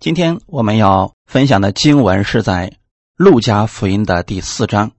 [0.00, 2.70] 今天我们要分享的经文是在
[3.16, 4.92] 《路加福音》的第四章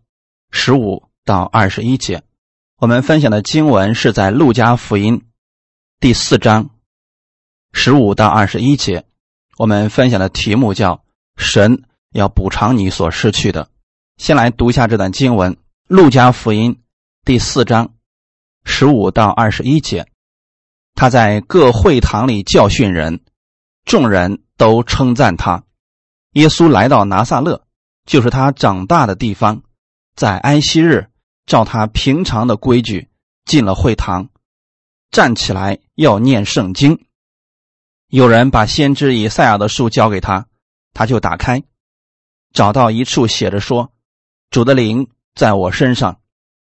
[0.51, 2.21] 十五到二十一节。
[2.77, 5.17] 我们分享的经文是在《路加福音》
[6.00, 6.69] 第四章
[7.74, 9.04] 十五到二十一节。
[9.57, 11.04] 我们分享的题目叫
[11.36, 11.81] “神
[12.11, 13.70] 要补偿你所失去的”。
[14.21, 15.54] 先来读一下这段经文，
[15.88, 16.75] 《路加福音》
[17.25, 17.95] 第四章
[18.63, 20.05] 十五到二十一节。
[20.93, 23.21] 他在各会堂里教训人，
[23.86, 24.43] 众人。
[24.61, 25.64] 都称赞他。
[26.34, 27.64] 耶稣来到拿撒勒，
[28.05, 29.64] 就是他长大的地方。
[30.15, 31.07] 在安息日，
[31.47, 33.10] 照他平常的规矩，
[33.44, 34.30] 进了会堂，
[35.10, 37.04] 站起来要念圣经。
[38.08, 40.46] 有人把先知以赛亚的书交给他，
[40.94, 41.63] 他就打开，
[42.54, 43.91] 找到一处写着说
[44.52, 46.20] ：“主的灵在我身上，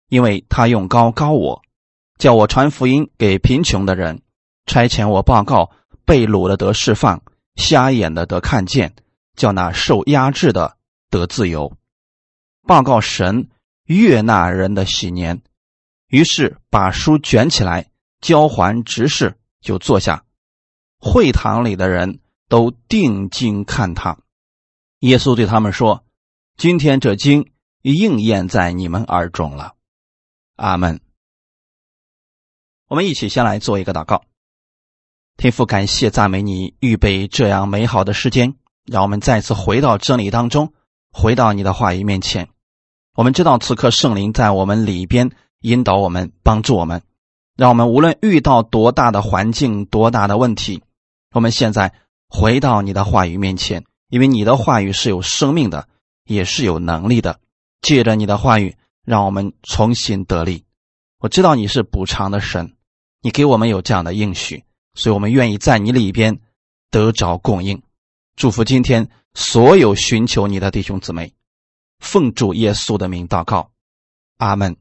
[0.07, 1.61] 因为他用高高我，
[2.17, 4.21] 叫我传福音给贫穷的人，
[4.65, 5.71] 差遣我报告
[6.05, 7.21] 被掳的得释放。”
[7.57, 8.95] 瞎眼的得看见，
[9.35, 10.77] 叫那受压制的
[11.09, 11.77] 得自由，
[12.63, 13.49] 报告神
[13.83, 15.41] 悦纳人的喜年。
[16.07, 20.23] 于是把书卷起来，交还执事，就坐下。
[20.97, 24.17] 会堂里的人都定睛看他。
[24.99, 26.05] 耶稣对他们说
[26.55, 29.75] ：“今天这经应验在你们耳中了。”
[30.55, 31.01] 阿门。
[32.87, 34.23] 我们一起先来做一个祷告。
[35.41, 38.53] 天父，感谢赞美你，预备这样美好的时间，
[38.85, 40.71] 让我们再次回到真理当中，
[41.11, 42.47] 回到你的话语面前。
[43.15, 45.31] 我们知道此刻圣灵在我们里边
[45.61, 47.01] 引导我们，帮助我们，
[47.57, 50.83] 让我们无论遇到多大的环境、多大的问题，
[51.33, 51.91] 我们现在
[52.29, 55.87] 回到你的话语面前，因为你的话语是有生命的，
[56.23, 57.39] 也是有能力的。
[57.81, 60.65] 借着你的话语，让我们重新得力。
[61.17, 62.75] 我知道你是补偿的神，
[63.23, 64.63] 你给我们有这样的应许。
[64.93, 66.41] 所以我们愿意在你里边
[66.89, 67.81] 得着供应，
[68.35, 71.33] 祝福今天所有寻求你的弟兄姊妹，
[71.99, 73.71] 奉主耶稣的名祷告，
[74.37, 74.75] 阿门。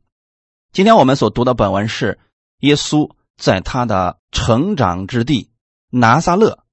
[0.73, 2.19] 今天我们所读的本文是
[2.59, 5.51] 耶稣在他的成长之地
[5.91, 6.65] 拿撒勒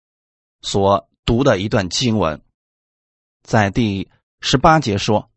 [0.61, 2.41] 所读的一段经文，
[3.43, 4.09] 在第
[4.39, 5.29] 十八节说：“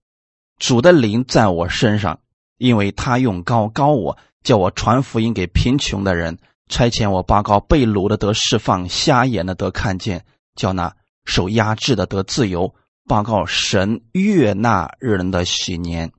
[0.59, 2.21] 主的灵在我身上，
[2.57, 6.39] 因为他用高高我，叫我传福音给贫穷的人。”
[6.71, 12.75] 差遣我报告被掳的得释放，瞎眼的得看见，叫那受压制的得自由。
[13.07, 16.13] 报告神悦纳人的喜年。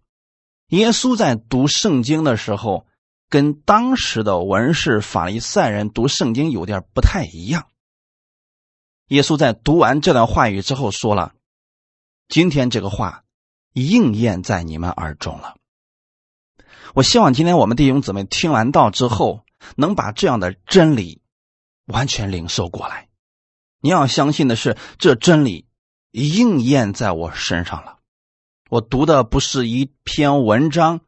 [0.67, 2.85] 耶稣在读圣经的时候，
[3.29, 7.67] 跟当时的文士、法利赛人读圣经有点不太一样。
[9.07, 11.33] 耶稣在读完这段话语之后说了
[12.27, 13.23] ：“今天这个话
[13.71, 15.55] 应验在你们耳中了。”
[16.93, 19.45] 我希望今天我们弟兄姊妹听完道之后。
[19.75, 21.21] 能把这样的真理
[21.85, 23.09] 完全领受过来，
[23.79, 25.67] 你要相信的是，这真理
[26.11, 27.99] 应验在我身上了。
[28.69, 31.01] 我读的不是一篇文章，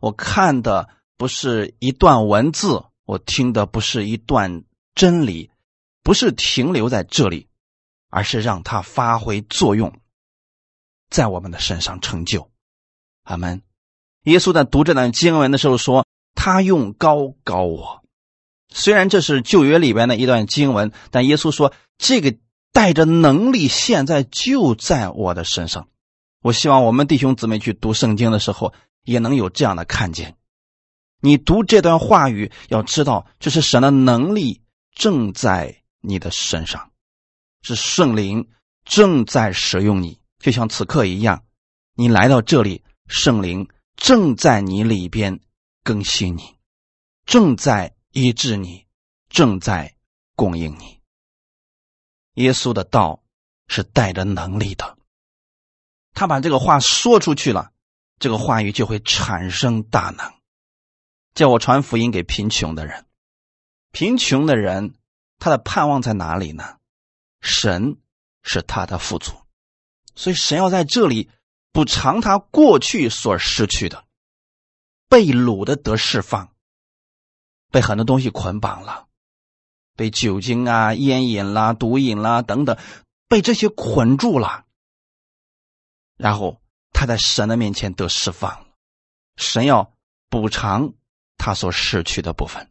[0.00, 5.50] 我看的不是一段文字，我听的不是一段真理，
[6.02, 7.48] 不是停留在这里，
[8.08, 10.00] 而是让它发挥作用，
[11.10, 12.50] 在我们的身上成就。
[13.24, 13.62] 阿门。
[14.24, 18.02] 耶稣在读这段经文的时候说：“他用高高我。”
[18.72, 22.36] 虽然这是旧约里边的一段经文，但耶稣说这个
[22.72, 25.88] 带着能力，现在就在我的身上。
[26.40, 28.72] 我希望我们弟兄姊妹去读圣经的时候，
[29.04, 30.36] 也能有这样的看见。
[31.20, 34.62] 你读这段话语，要知道这是神的能力
[34.94, 36.92] 正在你的身上，
[37.62, 38.48] 是圣灵
[38.84, 41.42] 正在使用你，就像此刻一样。
[41.94, 45.40] 你来到这里，圣灵正在你里边
[45.82, 46.56] 更新你，
[47.24, 47.94] 正在。
[48.12, 48.88] 医治你，
[49.28, 49.94] 正在
[50.34, 51.00] 供应你。
[52.42, 53.22] 耶稣的道
[53.68, 54.98] 是带着能力的，
[56.12, 57.70] 他把这个话说出去了，
[58.18, 60.28] 这个话语就会产生大能。
[61.34, 63.06] 叫我传福音给贫穷的人，
[63.92, 64.96] 贫穷的人
[65.38, 66.78] 他的盼望在哪里呢？
[67.40, 67.96] 神
[68.42, 69.34] 是他的富足，
[70.16, 71.30] 所以神要在这里
[71.70, 74.04] 补偿他过去所失去的，
[75.10, 76.50] 被掳的得释放。
[77.70, 79.06] 被很多东西捆绑了，
[79.94, 82.76] 被酒精啊、烟瘾啦、毒瘾啦等等，
[83.28, 84.64] 被这些捆住了。
[86.16, 86.60] 然后
[86.92, 88.66] 他在神的面前得释放，
[89.36, 89.92] 神要
[90.28, 90.94] 补偿
[91.36, 92.68] 他所失去的部分。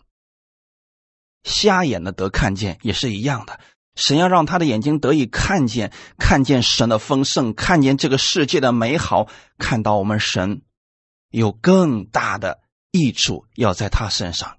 [1.44, 3.62] 瞎眼的得看见也是一样的，
[3.95, 10.62] 神要让他的眼睛得以看见，看见神的丰盛，看见这个世界的美好，看到我们神
[11.30, 12.62] 有更大的
[12.92, 14.58] 益处要在他身上。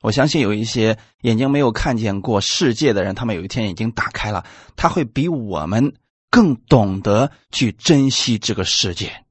[0.00, 4.44] 我相信有一些眼睛没有看见过世界的人，他们有一天眼睛打开了，
[4.76, 5.94] 他会比我们
[6.30, 9.24] 更懂得去珍惜这个世界，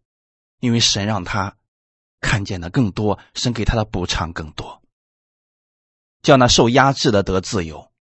[0.59, 1.55] 因为神让他
[2.21, 4.81] 看见的更多，神给他的补偿更多，
[6.23, 7.91] 叫那受压制的得自由。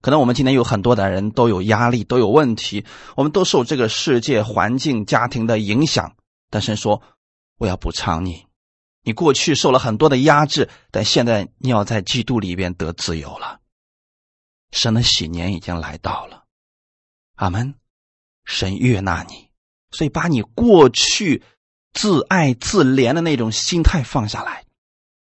[0.00, 2.86] 可能我们今天有很多的人都有压力，都有问题，
[3.16, 6.14] 我们都受这个世界环境、家庭的影响。
[6.50, 7.02] 但神说
[7.58, 8.46] ：“我要补偿你。”
[9.04, 13.60] 你过去受了很多的压制，但现在你要在基督里边得自由了。
[14.70, 16.44] 神的喜年已经来到了，
[17.36, 17.74] 阿门。
[18.44, 19.50] 神悦纳你，
[19.90, 21.42] 所以把你过去
[21.92, 24.64] 自爱自怜的那种心态放下来，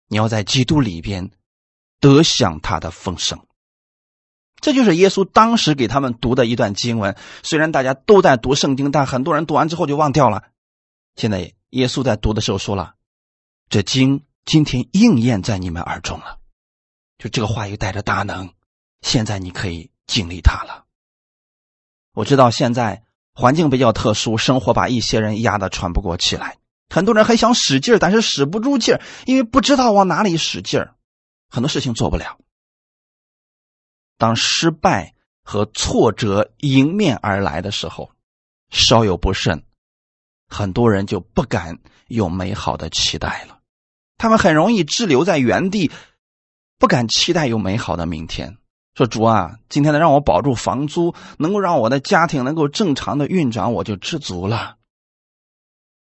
[0.09, 1.31] 你要在基督里边
[2.01, 3.45] 得享他的丰盛。
[4.61, 7.17] 这就是耶稣当时给他们读的一段经文。
[7.43, 10.43] 虽然大家都在读圣经，但很多人读完之后就忘掉了。
[11.15, 12.95] 现在耶稣在读的时候说了。
[13.69, 16.39] 这经今天应验在你们耳中了，
[17.17, 18.53] 就这个话语带着大能，
[19.01, 20.85] 现在你可以经历它了。
[22.13, 23.03] 我知道现在
[23.33, 26.59] 环境比较特殊，生活把一些人压得喘不过气来，
[26.89, 30.85] 很多人还想使劲但是使不住劲因为不知道往哪里使劲
[31.49, 32.37] 很多事情做不了。
[34.19, 38.11] 当失败和挫折迎面而来的时候，
[38.69, 39.65] 稍有不慎，
[40.53, 43.59] 很多人就不敢有美好的期待了。
[44.17, 45.91] 他们很容易滞留在原地，
[46.77, 48.57] 不敢期待有美好的明天。
[48.93, 54.77] 说主啊，今天能让我保住房租，能够让我的家庭能够正常的运转，我就知足了。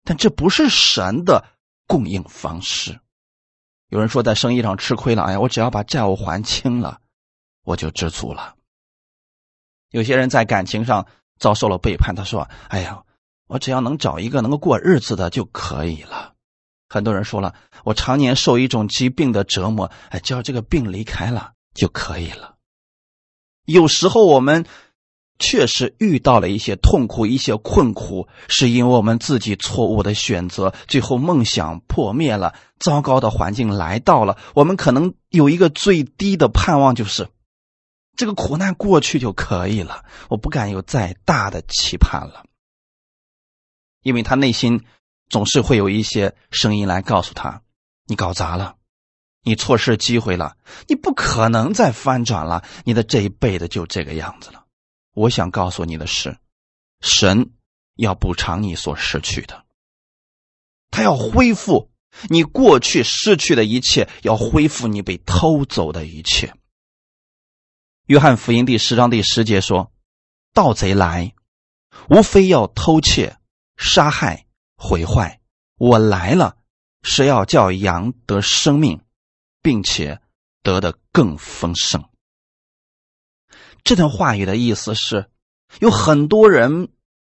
[0.03, 1.45] 但这不是神的
[1.87, 2.99] 供应方式。
[3.89, 7.01] 有人说在生意上吃亏了，哎呀，我只要把债务还清了，
[7.65, 8.57] 我就知足了。
[9.91, 11.07] 有些人在感情上
[11.39, 13.03] 遭受了背叛，他说：“哎呀，
[13.51, 16.33] 我只要能找一个能够过日子的就可以了。”
[16.89, 17.55] 很多人说了，
[17.85, 22.57] 我常年受一种疾病的折磨，哎，只要这个病离开了就可以了。
[23.65, 24.67] 有时候我们
[25.39, 37.29] 确实遇到了一些痛苦、一些困苦，是因为我们自己错误的选择，最后梦想破灭了，糟糕的环境来到了，我们可能有一个最低的盼望，就是
[38.17, 42.45] 这个苦难过去就可以了，我不敢有再大的期盼了，
[44.03, 44.85] 因为他内心。
[45.31, 47.63] 总是会有一些声音来告诉他
[48.07, 48.75] ：“你搞砸了，
[49.45, 50.57] 你错失机会了，
[50.89, 54.65] 你不可能再翻转了，你的这一辈子就这个样子了。”
[55.15, 56.37] 我想告诉你的是，
[57.01, 57.53] 神
[57.95, 59.65] 要补偿你所失去的，
[60.91, 61.93] 他要恢复
[62.29, 66.53] 你过去失去的一切，要恢复你被偷走的一切。
[68.07, 69.93] 约翰福音第十章第十节说
[70.53, 71.37] ：“盗贼来，
[72.09, 73.37] 无非要偷窃、
[73.81, 74.47] 杀害。”
[74.83, 75.41] 毁坏！
[75.77, 76.57] 我来了，
[77.03, 79.03] 是要叫羊得生命，
[79.61, 80.23] 并且
[80.63, 82.09] 得的更丰盛。
[83.85, 85.31] 这段话语的意思是，
[85.81, 86.89] 有很多人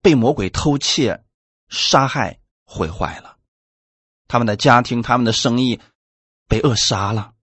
[0.02, 1.26] 被魔鬼偷窃、
[1.68, 3.36] 杀害、毁坏了，
[4.30, 5.82] 他们的家庭、他们的生意
[6.48, 7.34] 被扼杀了。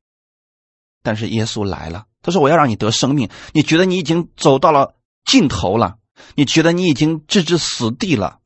[1.02, 3.28] 但是耶稣来了，他说：“我要让你得生命。
[3.52, 4.94] 你觉得你已经走到了
[5.26, 5.98] 尽头了？
[6.36, 8.39] 你觉得你已经置之死地了？”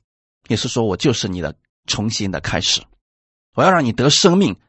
[0.49, 1.57] 也是说，我就是你的
[1.87, 2.83] 重新的开始，
[3.55, 4.61] 我要让你得生命，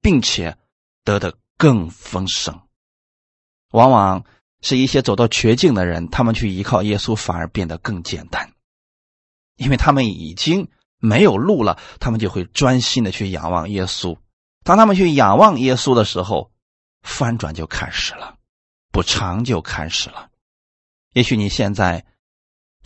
[0.00, 0.56] 并且
[1.02, 2.60] 得的更丰盛。
[3.72, 4.24] 往往
[4.62, 8.52] 是一些走到绝境的人，他们去依靠耶稣，反而变得更简单，
[9.56, 10.68] 因为他们已经
[10.98, 14.16] 没有路了，他们就会专心的去仰望耶稣。
[14.62, 16.52] 当他们去仰望耶稣的时候，
[17.02, 18.36] 翻转就开始了，
[18.92, 20.30] 不长就开始了。
[21.14, 22.06] 也许你现在。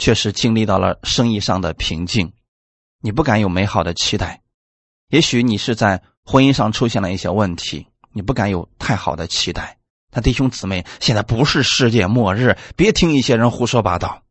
[0.00, 2.32] 确实经历到了生意上的瓶颈，
[3.00, 4.40] 你不敢有美好的期待。
[5.08, 9.78] 也许你是在婚姻上出现了一些问题，你不敢有太好的期待。
[10.10, 14.22] 那弟兄姊妹，现在不是世界末日，别听一些人胡说八道，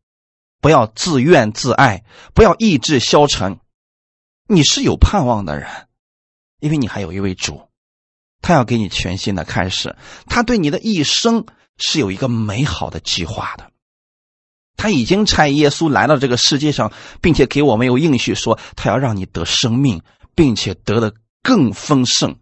[0.60, 3.60] 不要自怨自艾，不要意志消沉。
[4.48, 5.70] 你是有盼望的人，
[6.60, 7.70] 因为你还有一位主，
[8.42, 9.96] 他要给你全新的开始，
[10.26, 11.46] 他对你的一生
[11.78, 13.72] 是有一个美好的计划的。
[14.80, 20.02] 他已经差耶稣来到这个世界上，并且给我们有应许说，他要让你得生命，
[20.34, 22.38] 并且得的更丰盛。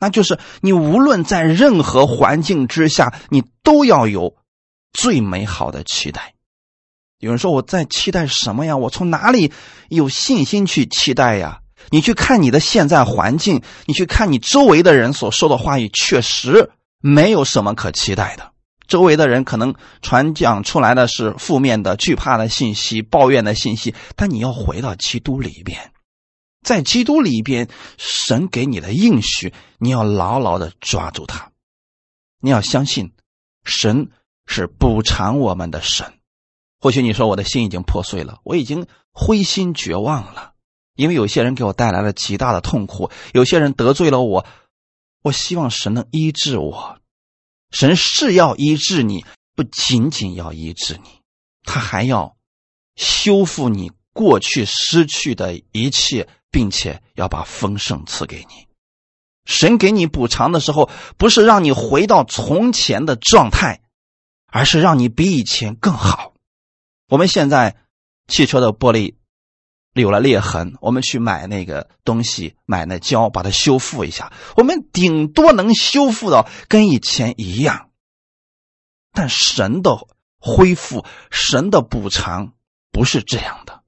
[0.00, 4.36] 那就是你无论在任何环境之下，你都要有
[4.94, 6.32] 最美好的期待。
[7.18, 8.78] 有人说我在期待什么呀？
[8.78, 9.52] 我从哪里
[9.90, 11.60] 有信心去期待呀？
[11.90, 18.52] 你去看你的现在环境，你去看你周围的人所说的话语，确实没有什么可期待的。
[18.88, 25.92] 周围的人可能传讲出来的是负面的、惧怕的信息、抱怨的信息，但你要回到基督里边，
[26.62, 31.50] 在基督里边，神给你的应许，你要牢牢的抓住它。
[32.40, 33.12] 你要相信，
[33.64, 34.10] 神
[34.46, 36.14] 是补偿我们的神。
[36.78, 40.52] 或许你说我的心已经破碎了，我已经灰心绝望了，
[40.94, 44.46] 因为有些人给我带来了极大的痛苦，有些人得罪了我。
[45.22, 47.00] 我希望神能医治我，
[47.78, 51.20] 神是要医治你，不仅仅要医治你，
[51.62, 52.34] 他还要
[52.94, 58.66] 修复你过去失去的一切，并且要把丰盛赐给你。
[59.44, 63.82] 神给你补偿的时候，不是让你回到从前的状态，
[64.46, 66.32] 而是让你比以前更好。
[67.10, 67.76] 我们现在
[68.26, 69.16] 汽车的玻璃
[70.02, 74.32] 有了裂痕，我们去买那个东西，买那胶，把它修复一下。
[74.56, 77.90] 我们顶多能修复到跟以前一样，
[79.12, 80.06] 但神的
[80.38, 82.54] 恢复、神的补偿
[82.90, 83.82] 不是这样的。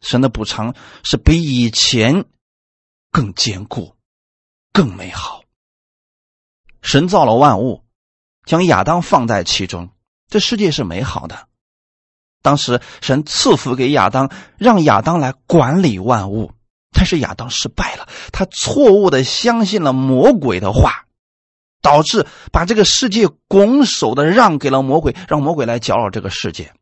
[0.00, 2.26] 神的补偿是比以前
[3.10, 3.96] 更坚固、
[4.72, 5.42] 更美好。
[6.82, 7.84] 神造了万物，
[8.44, 9.90] 将亚当放在其中，
[10.28, 11.48] 这世界是美好的。
[12.46, 16.52] 当时神赐福给亚当，让亚当来管理万物，
[16.92, 21.06] 但是亚当失败了，他错误的相信了魔鬼的话，
[21.82, 26.72] 导致把这个世界拱手的让给了魔鬼，让魔鬼来搅扰这个世界。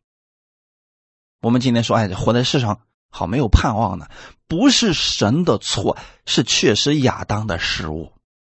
[1.41, 2.81] 我们今天说，哎，活在世上
[3.11, 4.07] 好没有盼望呢，
[4.47, 8.13] 不是神的错，是确实亚当的失误。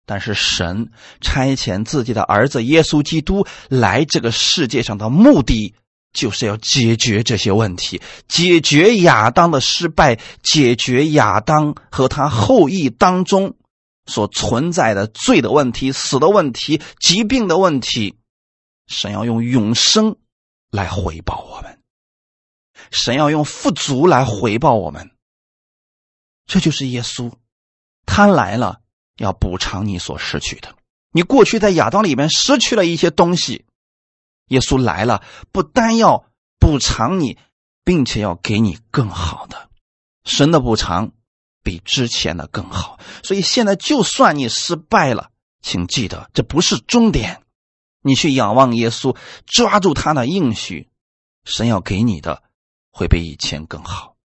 [0.05, 5.73] 但是神差遣自己的儿子耶稣基督来这个世界上的目的。
[6.17, 13.53] 就是要解决这些问题，解决亚当的失败，解决亚当和他后裔当中
[14.07, 18.17] 所存在的罪的问题、死的问题、疾病的问题。
[18.87, 20.15] 神要用永生
[20.71, 21.77] 来回报我们，
[22.89, 25.11] 神要用富足来回报我们。
[26.47, 27.31] 这就是耶稣，
[28.07, 28.79] 他来了
[29.17, 30.73] 要补偿你所失去的。
[31.11, 33.66] 你过去在亚当里面失去了一些东西。
[34.47, 36.25] 耶稣来了，不单要
[36.59, 37.37] 补偿你，
[37.83, 39.69] 并且要给你更好的。
[40.23, 41.11] 神的补偿
[41.63, 47.41] 比之前的更好，所以现在就算你失败了，请记得这不是终点。
[48.01, 50.89] 你去仰望耶稣，抓住他的应许，
[51.43, 52.43] 神要给你的
[52.91, 54.15] 会比以前更好。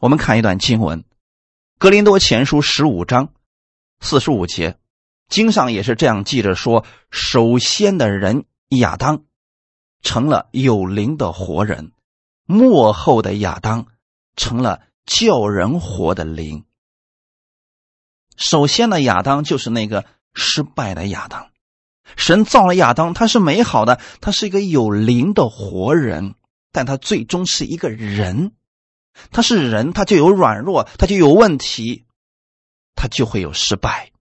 [0.00, 1.02] 我们看一段经文，
[1.78, 3.32] 《格林多前书》十五章
[4.00, 4.78] 四十五节，
[5.28, 9.24] 经上也是这样记着说：首先的人亚当。
[10.02, 11.92] 成了有灵的活人，
[12.44, 13.86] 末后的亚当
[14.36, 16.64] 成了叫人活的灵。
[18.36, 21.50] 首先呢亚当就是那个失败的亚当，
[22.16, 26.34] 神造了亚当，他是美好的，他是一个有灵的活人，
[26.72, 28.52] 但他最终是一个人，
[29.30, 32.06] 他是人，他就有软弱，他就有问题，
[32.94, 34.12] 他就会有失败，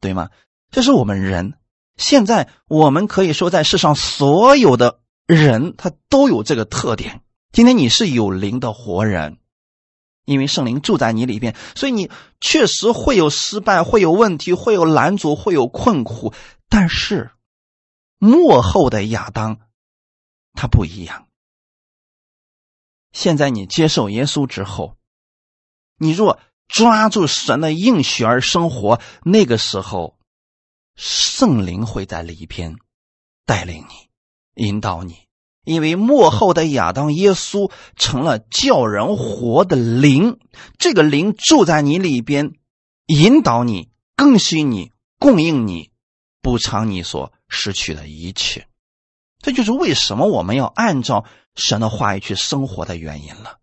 [0.00, 0.30] 对吗？
[0.70, 1.54] 这是我们人。
[2.00, 7.20] 现在我们可以说，在世上所有的人，他都有这个特点。
[7.52, 9.36] 今天你是有灵的活人，
[10.24, 16.32] 因为圣灵住在你里边，所以你确实会有失败，会有问题，会有拦阻，会有困苦。
[16.70, 17.32] 但是
[18.18, 19.58] 幕后的亚当，
[20.54, 21.26] 他不一样。
[23.12, 24.96] 现在你接受耶稣之后，
[25.98, 30.16] 你若抓住神的应许而生活，那个时候。
[31.02, 32.76] 圣灵会在里边
[33.46, 35.16] 带领你、引导你，
[35.64, 40.38] 因为幕后的亚当耶稣成了叫人活的灵，
[40.76, 42.52] 这个灵住在你里边，
[43.06, 45.90] 引导你、更新你、供应你、
[46.42, 48.68] 补偿你所失去的一切。
[49.38, 53.59] 这就是为什么我们要按照神的话语去生活的原因了。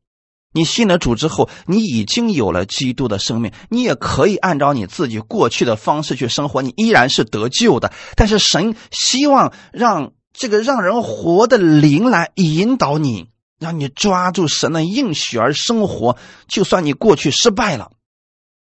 [0.57, 7.93] 你信了主之后，你已经有了基督的生命，你也可以按照你自己过去的方式去生活，你依然是得救的。
[8.15, 16.17] 但是神希望让这个让人活的灵来引导你，让你抓住神的应许而生活。
[16.47, 17.91] 就算你过去失败了，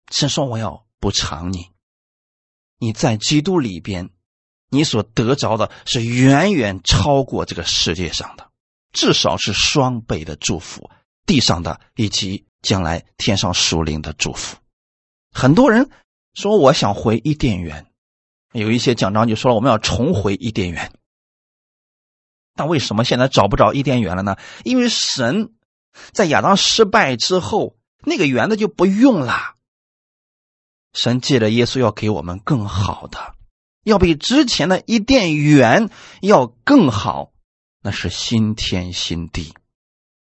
[0.10, 1.68] 神说我要补偿你。
[2.80, 4.10] 你在基督里边，
[4.72, 8.48] 你所得着的是远远超过这个世界上的，
[8.92, 10.90] 至少是双倍的祝福。
[11.26, 14.58] 地上的以及将来天上属灵的祝福，
[15.32, 15.90] 很多人
[16.34, 17.88] 说我想回伊甸园，
[18.52, 20.92] 有一些讲章就说了我们要重回伊甸园。
[22.54, 24.38] 但为什么现在找不着伊甸园了呢？
[24.64, 25.54] 因为神
[26.14, 29.56] 在亚当失败之后，那个园子就不用了。
[30.94, 33.36] 神借着耶稣要给我们更好的，
[33.84, 35.90] 要比之前的伊甸园
[36.22, 37.34] 要更好，
[37.82, 39.54] 那是新天新地。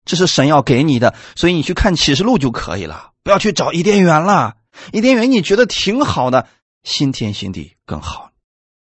[0.09, 4.55] 这是神要给你的，所以你去看启示录就可以了，不要去找伊甸园了。
[4.91, 6.47] 伊甸园你觉得挺好的，
[6.81, 8.31] 新天新地更好。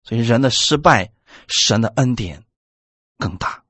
[0.02, 1.12] 所以人的失败，
[1.46, 2.42] 神的恩典
[3.16, 3.62] 更大。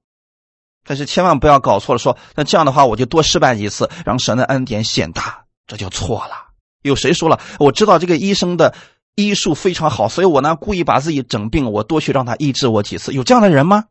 [0.86, 6.52] 但是千万不要搞错了，说那这样的话我就多失败几次，让神的恩典显大，这就错了。
[6.80, 7.38] 有谁说了？
[7.58, 8.74] 我知道这个医生的
[9.14, 13.12] 医术非常好，所以我呢故意把自己整病，我多去让他医治我几次。
[13.12, 13.84] 有这样的人吗？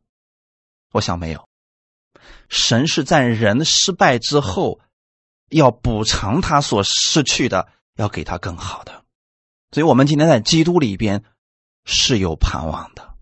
[0.91, 1.47] 我想没有。
[2.53, 4.79] 神是在人失败之后，
[5.49, 9.03] 要补偿他所失去的，要给他更好的。
[9.71, 11.23] 所以，我们今天在基督里边
[11.83, 13.15] 是有盼望的。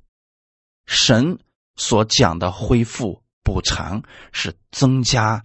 [0.86, 1.40] 神
[1.78, 5.42] 所讲的恢复、补偿，是增加、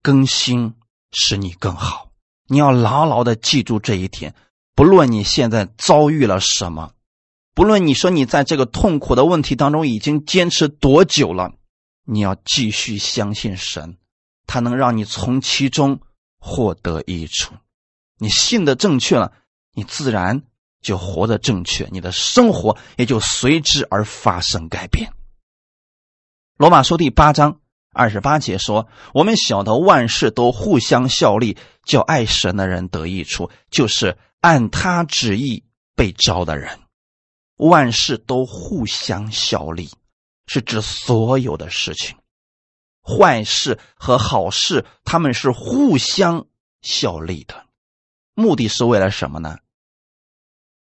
[0.00, 0.74] 更新，
[1.10, 2.12] 使你更好。
[2.46, 4.32] 你要牢牢的记住这一点。
[4.76, 6.92] 不论你现在遭遇了什么，
[7.52, 11.52] 不论你说你在这个痛苦的问题当中已经坚持多久了。
[12.04, 13.96] 你要继续相信神，
[14.46, 16.00] 他能让你从其中
[16.38, 17.54] 获得益处。
[18.18, 19.32] 你信的正确了，
[19.72, 20.42] 你自然
[20.80, 25.12] 就活得正确，你的生活也就随之而发生改变。
[26.56, 27.60] 罗马书第八章
[27.92, 36.80] 二十八节说：“我们晓得万事都互相效力，叫爱神的人得益处，就是按他旨意被招的人。
[37.56, 39.90] 万事都互相效力。”
[40.52, 42.18] 是指所有的事情，
[43.02, 46.44] 坏事和好事，他们是互相
[46.82, 47.64] 效力的，
[48.34, 49.56] 目的是为了什么呢？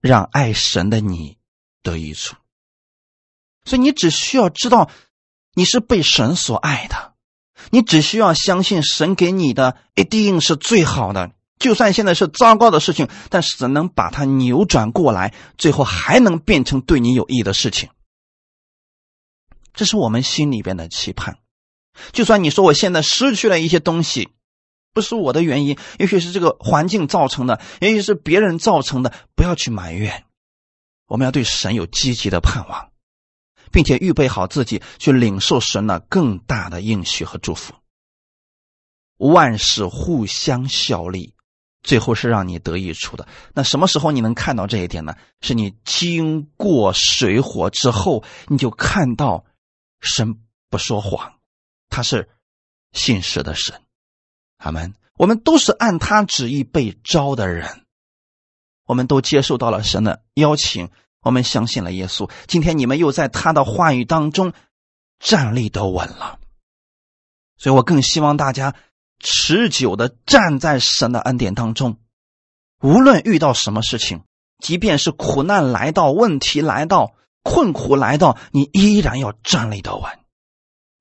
[0.03, 1.39] 让爱神的你
[1.83, 2.37] 得益处。
[3.65, 4.91] 所以你只需要知道
[5.55, 7.15] 你是被神所爱的，
[7.71, 17.89] 你只需要相信神给你的一定是最好的，就算现在是糟糕的事情，但是能把它扭转过来，最后还能变成对你有益的事情。
[19.75, 21.39] 这是我们心里边的期盼。
[22.13, 24.31] 就算你说我现在失去了一些东西，
[24.93, 30.25] 不是我的原因，也许是这个环境造成的，也许是别人造成的，不要去埋怨。
[31.07, 32.91] 我们要对神有积极的盼望，
[33.71, 37.75] 并且预备好自己去领受神的更大的应许和祝福。
[39.19, 41.35] 万事互相效力，
[41.83, 43.29] 最后是让你得益处的。
[43.53, 45.15] 那什么时候你能看到这一点呢？
[45.41, 49.45] 是你经过水火之后，你就看到。
[50.05, 50.39] 神
[50.71, 51.41] 不说谎，
[51.89, 52.29] 他是
[52.93, 53.83] 信实的神。
[54.59, 54.95] 阿门。
[55.17, 57.85] 我们都是按他旨意被招的人，
[58.85, 60.91] 我们都接受到了神的邀请，
[61.21, 62.29] 我们相信了耶稣。
[62.49, 64.53] 今天你们又在他的话语当中
[65.21, 66.41] 站立得稳了，
[67.57, 68.75] 所以我更希望大家
[69.21, 72.01] 持久的站在神的恩典当中，
[72.81, 74.25] 无论遇到什么事情，
[74.59, 77.15] 即便是苦难来到，问题来到。
[77.45, 80.11] 困苦来到，你依然要站立得稳，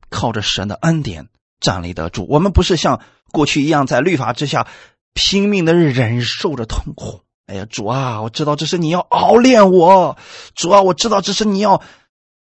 [0.10, 1.30] 靠着神的恩典
[1.60, 2.28] 站立得住。
[2.30, 3.02] 我们不是像
[3.32, 4.68] 过去一样在律法之下
[5.14, 7.22] 拼命的忍受着痛苦。
[7.48, 10.18] 哎呀，主啊，我知道这是你要熬炼我，
[10.54, 11.82] 主啊，我知道这是你要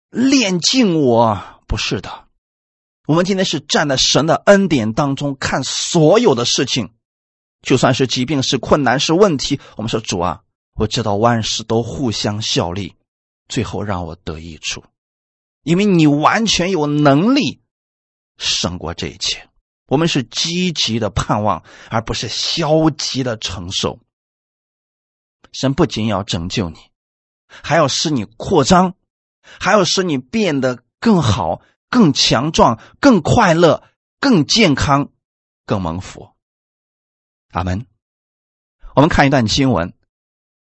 [0.09, 1.41] 炼净我。
[1.67, 2.25] 不是的，
[3.07, 6.89] 我们今天是站在神的恩典当中看所有的事情，
[7.61, 10.41] 就算是疾病、是困难、是问题，我们说主啊，
[10.75, 12.95] 我知道万事都互相效力。
[13.51, 14.85] 最后让我得益处，
[15.61, 17.61] 因为你完全有能力
[18.37, 19.49] 胜过这一切。
[19.87, 23.99] 我们是积极的盼望，而不是消极的承受。
[25.51, 26.79] 神不仅要拯救你，
[27.45, 28.95] 还要使你扩张，
[29.41, 33.83] 还要使你变得更好、更强壮、更快乐、
[34.21, 35.11] 更健康、
[35.65, 36.31] 更蒙福。
[37.49, 37.85] 阿门。
[38.95, 39.89] 我们看一段经文，《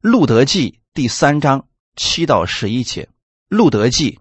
[0.00, 1.67] 路德记》第三章。
[1.98, 3.02] 七到十一节，
[3.48, 4.12] 《路德记》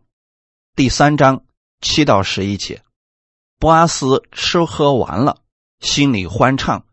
[0.76, 1.44] 第三章
[1.80, 2.82] 七到十一节，
[3.60, 5.44] 波阿斯吃喝完了，
[5.80, 6.88] 心里欢畅，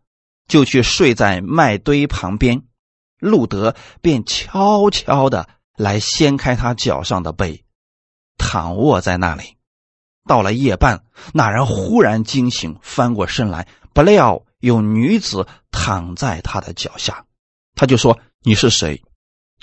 [0.47, 2.61] 就去睡在麦堆旁边。
[3.17, 7.65] 路德便悄悄的来掀开他脚上的被，
[8.37, 9.57] 躺卧在那里。
[10.27, 17.25] 到了夜半，那人忽然惊醒，翻过身来，不料有女子躺在他的脚下，
[17.73, 19.03] 他就说：“你是谁？”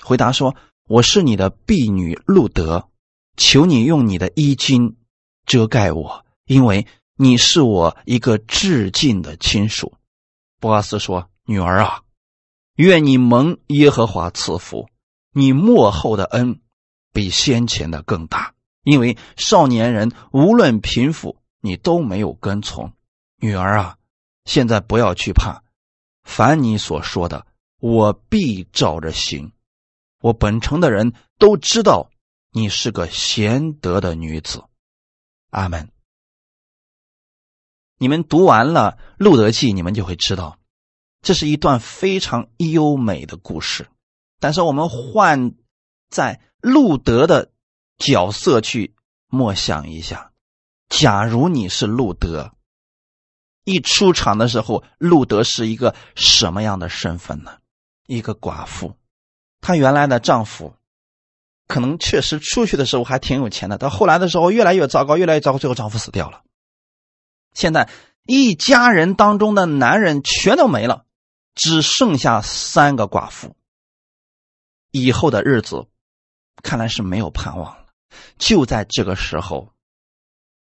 [0.03, 0.53] 回答说。
[0.85, 2.89] 我是你的婢女路德，
[3.37, 4.97] 求你用你的衣襟
[5.45, 9.93] 遮盖我，因为你是我一个至近的亲属。
[10.59, 12.01] 波阿斯说：“女儿啊，
[12.75, 14.89] 愿你蒙耶和华赐福，
[15.31, 16.59] 你幕后的恩
[17.13, 22.91] 比先前的更大，因为少年人无论贫富，你都没有跟从。
[23.37, 23.97] 女儿啊，
[24.43, 25.63] 现在不要惧怕，
[26.23, 27.47] 凡你所说的，
[27.79, 29.51] 我必照着行。”
[30.23, 32.09] 我本城的人都知道
[32.49, 34.63] 你是个贤德的女子，
[35.49, 35.91] 阿门。
[37.97, 40.57] 你们读完了《路德记》，你们就会知道，
[41.21, 43.89] 这是一段非常优美的故事。
[44.39, 45.55] 但是我们换
[46.09, 47.51] 在路德的
[47.97, 48.95] 角色去
[49.27, 50.31] 默想一下，
[50.87, 52.55] 假如你是路德，
[53.65, 57.59] 一出场的时候，路德是一个什么样的身份呢？
[58.07, 58.95] 一个寡妇，
[59.63, 60.75] 她原来的丈夫
[61.67, 66.43] 可能确实出去的时候还挺有钱的，到后来的时候越来越糟糕，越来越糟糕，最后丈夫死掉了。
[67.53, 67.89] 现在
[68.27, 71.05] 一家人当中的男人全都没了，
[71.55, 73.55] 只剩下三个寡妇。
[74.91, 75.87] 以后的日子。
[76.61, 77.87] 看来是没有盼望了。
[78.37, 79.73] 就在这个时候，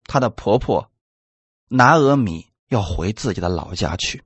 [0.05, 0.91] 她的婆婆
[1.67, 4.23] 拿俄米要回自己的老家去，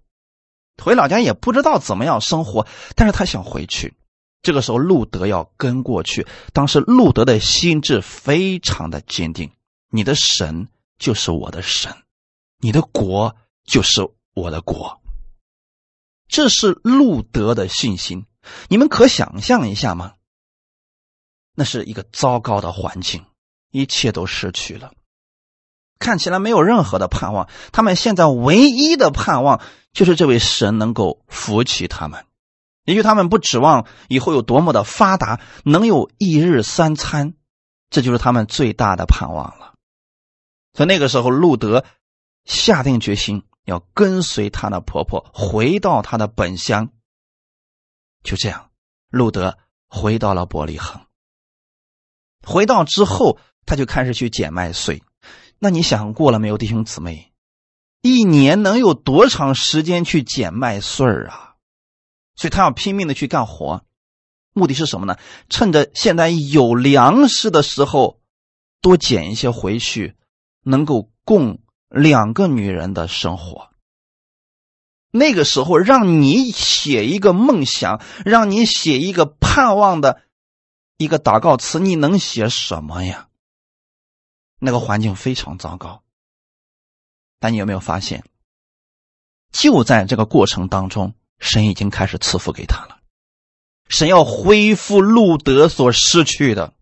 [0.83, 3.95] 回老家也不知道怎么样生活，但是她想回去。
[4.43, 6.27] 这个时候，路德要跟过去。
[6.53, 9.53] 当时，路德的心智非常的坚定：
[9.89, 11.95] 你的神就是我的神，
[12.59, 15.01] 你的国就是我的国。
[16.29, 18.27] 这是路德的信心。
[18.69, 20.15] 你们可想象一下吗？
[21.55, 23.25] 那是一个糟糕的环境，
[23.71, 24.93] 一切都失去了，
[25.99, 27.49] 看起来没有任何的盼望。
[27.71, 29.61] 他们现在唯一的盼望
[29.93, 32.25] 就是这位神能够扶起他们，
[32.85, 37.35] 也许他们不指望以后有多么的发达，能有一日三餐，
[37.91, 39.75] 这就是他们最大的盼望了。
[40.75, 41.85] 所以那个时候，路德
[42.45, 46.89] 下定决心要跟随他的婆婆回到他的本乡。
[48.25, 48.71] 就这样，
[49.11, 51.03] 路德回到了伯利恒。
[52.45, 55.03] 回到之后，他就开始去捡麦穗。
[55.61, 57.33] 那你想过了没有，弟兄姊妹？
[58.01, 61.52] 一年能有多长时间去捡麦穗儿啊？
[62.35, 63.85] 所以他要拼命的去干活，
[64.53, 65.17] 目的是什么呢？
[65.49, 68.21] 趁着现在有粮食的时候，
[68.81, 70.17] 多捡一些回去，
[70.63, 73.71] 能够供两个女人的生活。
[75.11, 80.23] 那个时候，让你写一个梦想，让你写一个盼望的。
[80.99, 83.29] 一个祷告词，你能写什么呀？
[84.61, 86.05] 那个环境非常糟糕，
[87.41, 88.25] 但你有没有发现，
[89.51, 93.01] 就在这个过程当中，神已经开始赐福给他了。
[93.89, 96.73] 神要恢复路德所失去的，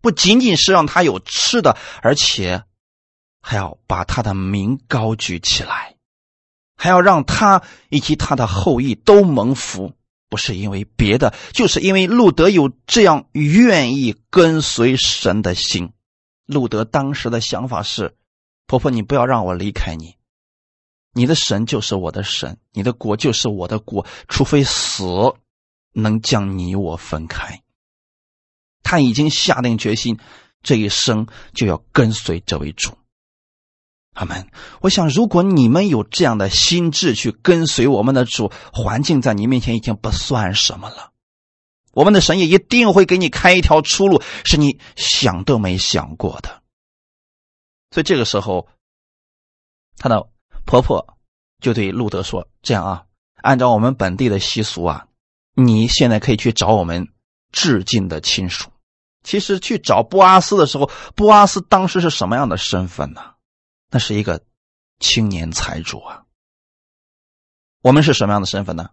[0.00, 2.62] 不仅仅是让他有吃的，而且
[3.40, 5.96] 还要把他的名高举起来，
[6.76, 9.94] 还要让他以及他的后裔都蒙福。
[10.28, 15.92] 不是因为别的，就是因为路德有这样愿意跟随神的心。
[16.44, 18.16] 路德当时的想法是：
[18.66, 20.16] 婆婆，你不要让我离开你，
[21.14, 25.04] 你的神就是我的神，你的国就是我的国，除非死
[25.92, 27.62] 能将你我分开。
[28.82, 30.18] 他已经下定决心，
[30.62, 32.98] 这一生就要跟随这位主。
[34.12, 34.48] 阿门。
[34.80, 41.12] 我想，如果你们有这样的心智去跟随我们的主，环境在你面前已经不算什么了。
[41.92, 46.62] 我们的神也一定会给你开一条出路，是你想都没想过的。
[47.90, 48.68] 所以这个时候，
[49.96, 50.28] 他的
[50.64, 51.16] 婆婆
[51.60, 53.04] 就对路德说：“这样啊，
[53.36, 55.06] 按照我们本地的习俗啊，
[55.54, 57.08] 你现在可以去找我们
[57.52, 58.70] 至近的亲属。
[59.22, 63.22] 其实去找布阿斯的时候，布阿斯当时是什么样的身份呢？”
[63.90, 64.42] 那是一个
[64.98, 66.22] 青年财主啊！
[67.80, 68.90] 我们是什么样的身份呢？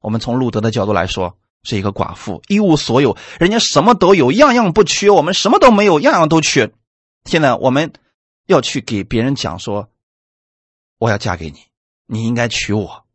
[0.00, 3.16] 我们从路德的角度来说，是一个寡妇，一无所有。
[3.38, 6.72] 人家什么都有，样样不缺，我们什么都没有，样样都缺。
[7.24, 7.92] 现在我们
[8.46, 9.90] 要去给别人讲说，
[10.98, 11.64] 我要嫁给你，
[12.06, 13.06] 你应该娶我。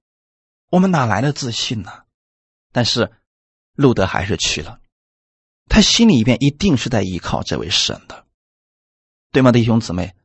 [0.69, 2.03] 我们哪来的自信呢？
[2.71, 3.11] 但是
[3.75, 4.79] 路德还是娶了，
[5.67, 8.25] 他心里边一定是在依靠这位神的，
[9.31, 10.15] 对吗，弟兄姊妹？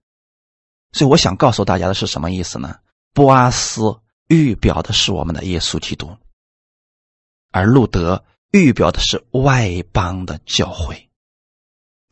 [0.93, 2.79] 所以我想告诉大家的是什么意思呢？
[3.13, 6.17] 波阿斯预表的是我们的耶稣基督，
[7.51, 11.11] 而路德预表的是外邦的教会。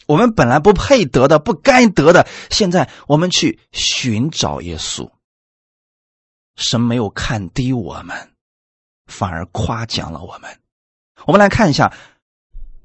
[0.06, 5.11] 我们本来不配得的、不该得的，现在我们去寻找耶稣。
[6.57, 8.33] 神没有看低我们，
[9.07, 10.61] 反而夸奖了我们。
[11.25, 11.95] 我们来看一下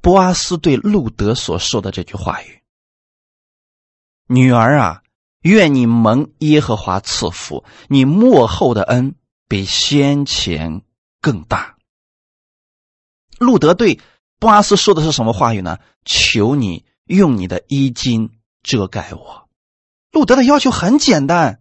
[0.01, 2.61] 波阿斯对路德所说的这句话语
[4.27, 5.01] ：“女儿啊。”
[5.41, 9.15] 愿你蒙耶和华赐福，你幕后的恩
[9.47, 10.83] 比先前
[11.19, 11.77] 更大。
[13.39, 13.99] 路德对
[14.37, 15.79] 布阿斯说的是什么话语呢？
[16.05, 19.49] 求你用你的衣襟遮盖我。
[20.11, 21.60] 路德的要求很简单，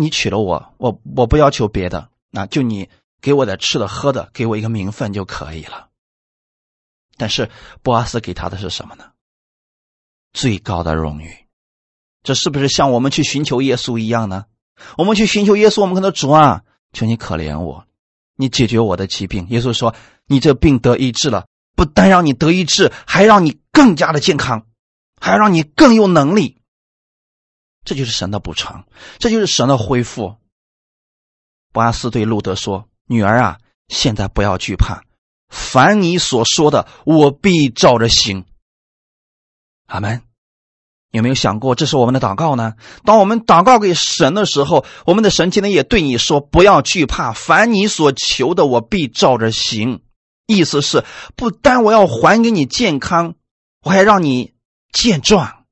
[0.00, 2.88] 你娶了我，我我不要求别的，那就你
[3.20, 5.88] 给我点吃的喝的，给我一个名分就可以了。
[7.18, 7.50] 但是
[7.82, 9.04] 波阿斯给他的是什么呢？
[10.32, 11.46] 最高的荣誉。
[12.22, 14.46] 这是不是像我们去寻求耶稣一样呢？
[14.96, 17.86] 我们去寻求耶稣，我们跟他主啊，求你可怜我，
[18.36, 19.46] 你解决我的疾病。
[19.50, 19.94] 耶稣说
[20.26, 24.66] ：“你这病得医治了，不单让你得医治，还让你更加的健康，
[25.20, 26.59] 还让你更有能力。
[27.84, 28.84] 这就是神的补偿，
[29.18, 30.36] 这就是神的恢复。
[31.72, 35.04] 博阿斯对路德说：“女儿啊，现在不要惧怕，
[35.48, 38.44] 凡你所说的，我必照着行。”
[39.86, 40.22] 阿门。
[41.12, 42.74] 有没有想过，这是我们的祷告呢？
[43.04, 50.02] 当我们祷告给神的时候，我们的神今天也对你说：“不要惧怕，凡你所求的，我必照着行。”
[50.46, 53.34] 意思是，不单我要还给你健康，
[53.82, 54.54] 我还让你
[54.92, 55.64] 健壮；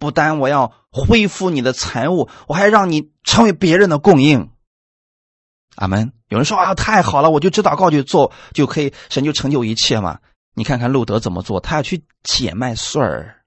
[0.00, 4.50] 不单我要恢复你的财物，我还让你成为别人的供应。
[5.74, 6.12] 阿门。
[6.28, 10.20] 有人说啊，太好了，我就知祷告就做就可以，神就成就一切嘛。
[10.54, 13.42] 你看看路德怎么做，他要去捡麦穗儿。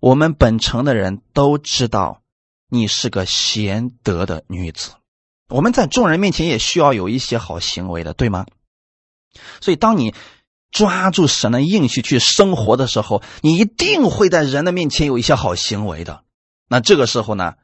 [0.00, 2.22] 我们本城的人都知道
[2.68, 4.92] 你是个贤德的女子，
[5.48, 8.46] 我们在众人面前也需要有一些好行为的，对吗？
[9.60, 10.14] 所以，当你
[10.74, 16.20] 抓住神的应许去生活的时候，你一定会在人的面前有一些好行为的。
[16.68, 17.54] 那这个时候呢，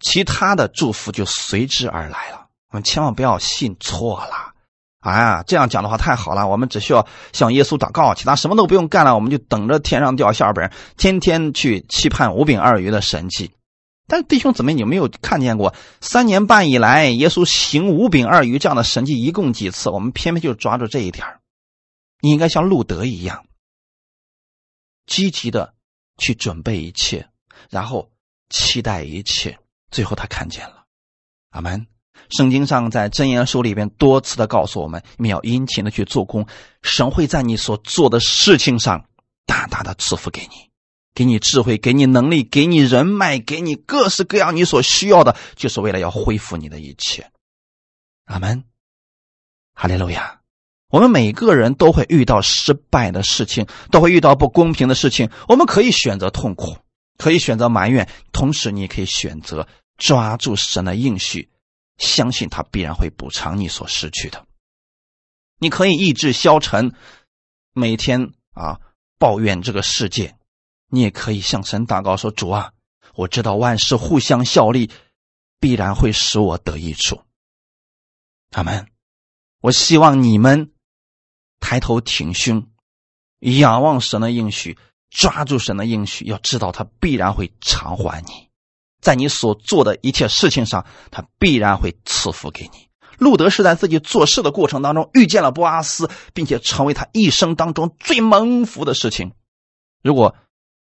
[0.00, 2.48] 其他的祝福就随之而来了。
[2.70, 4.52] 我们千万不要信错了。
[4.98, 6.48] 啊，这样讲的话太好了！
[6.48, 13.52] 我们只需要向耶稣祷告，其他什么都不用干了，我们就等着天上掉馅饼，天天去期盼五饼二鱼的神迹。
[14.08, 19.90] 但弟兄姊妹，你没有看见过三年半以来耶稣行五饼二鱼这样的神迹一共几次？
[19.90, 21.24] 我们偏偏就抓住这一点
[22.20, 23.46] 你应该像路德一样，
[25.06, 25.74] 积极的
[26.16, 27.28] 去准备一切，
[27.70, 28.10] 然后
[28.48, 29.58] 期待一切，
[29.90, 30.86] 最后他看见了。
[31.50, 31.86] 阿门。
[32.30, 36.48] 圣经上在箴言书里边多次的告诉我们，你要殷勤的去做工，
[36.82, 39.08] 神会在你所做的事情上
[39.44, 40.70] 大大的赐福给你，
[41.14, 47.30] 给你智慧，给你能力，给你人脉，给你各式各样你所需要的，就是为了要恢复你的一切。
[48.24, 48.64] 阿门，
[49.74, 50.40] 哈利路亚。
[50.96, 56.78] 我们每个人都会遇到失败的事情，都会遇到不公平的事情，我们可以选择痛苦，
[57.18, 61.50] 可以选择埋怨，同时你也可以选择抓住神的应许。
[61.98, 64.46] 相信他必然会补偿你所失去的。
[65.58, 66.94] 你可以意志消沉，
[67.74, 68.80] 每天啊
[69.18, 70.30] 抱怨这个世界；
[70.88, 72.72] 你也可以向神祷告说：“主啊，
[73.14, 74.90] 我知道万事互相效力，
[75.60, 77.20] 必然会使我得益处。”
[78.56, 78.86] 阿门。
[79.60, 80.70] 我希望你们
[81.60, 82.66] 抬头挺胸，
[83.40, 84.78] 仰望神的应许，
[85.10, 88.48] 抓住神的应许，要知道他必然会偿还你。
[89.00, 92.88] 在你所做的一切事情上，他必然会赐福给你。
[93.18, 99.32] 路德是在自己做事的过程当中遇见了波阿斯，并且成为他一生当中最蒙福的事情。
[100.02, 100.34] 如果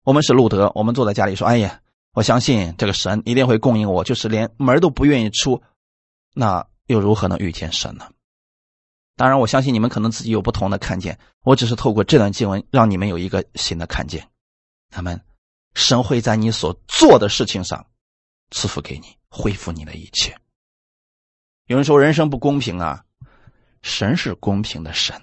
[0.04, 1.82] 我们是路德，我们坐在家里说：“哎呀，
[2.14, 5.62] 我相信这个神一定会供应我，就是连门都不愿意出，
[6.34, 8.08] 那又如何能遇见神呢？”
[9.16, 14.28] 当然，我相信你们可能自己有不同的看见，我只是透过这段经文让你们有一个新的看见。
[14.90, 15.22] 他们
[15.74, 17.86] 神会在你所做的事情上。
[18.52, 20.38] 赐福给你，恢复你的一切。
[21.66, 23.04] 有人说人生不公平啊，
[23.82, 25.20] 神是公平的神。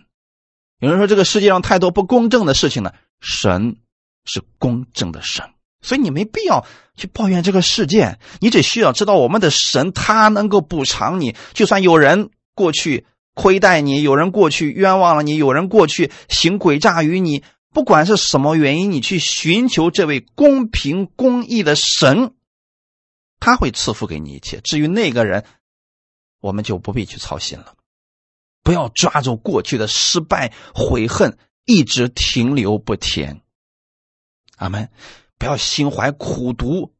[0.80, 3.76] 有人说这个世界上太多不公正的事情呢，神
[4.24, 5.48] 是公正的神。
[5.82, 11.36] 所以你没必要去抱怨这个世界，你只需要知道我们的神他能够补偿你。
[11.52, 17.42] 就算有人过去亏待你，有人过去冤枉了你，有人过去行诡诈于你，
[17.72, 22.34] 不管是什么原因，你去寻求这位公平公义的神。
[23.40, 24.60] 他会赐福给你一切。
[24.60, 25.44] 至于那个人，
[26.40, 27.74] 我们就不必去操心了。
[28.62, 33.40] 不要抓住过去的失败、悔恨，一直停留不前。
[34.56, 34.90] 阿门。
[35.38, 36.91] 不要心怀苦毒，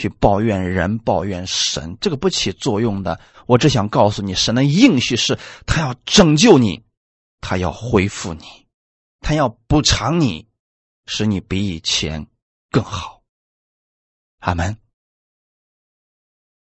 [0.00, 3.20] 去抱怨人、抱怨神，这个不起作用的。
[3.46, 6.84] 我只想告诉你，神的应许是，他要拯救你，
[7.40, 8.66] 他要恢复你，
[9.20, 10.48] 他要补偿你，
[11.04, 12.26] 使你比以前
[12.70, 13.22] 更好。
[14.38, 14.78] 阿门。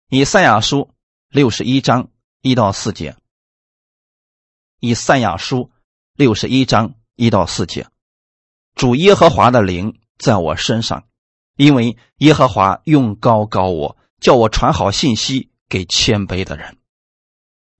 [0.09, 0.94] 以赛亚书
[1.29, 2.09] 六十一章
[2.40, 3.16] 一到四节。
[4.81, 5.70] 以赛亚书
[6.14, 7.88] 六十一章一到四节，
[8.75, 11.09] 主耶和华的灵在我身上，
[11.56, 16.76] 因为耶和华用高高我，叫我传好信息给谦卑的人，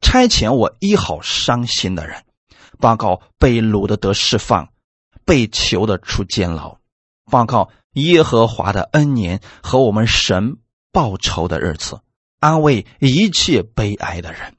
[0.01, 2.25] 差遣我医好伤心的人，
[2.79, 4.71] 报告被掳的得释放，
[5.25, 6.79] 被囚的出监牢，
[7.31, 10.57] 报告耶和华的恩年和我们神
[10.93, 12.01] 报仇的日子。
[12.39, 14.57] 安慰一切悲哀的人，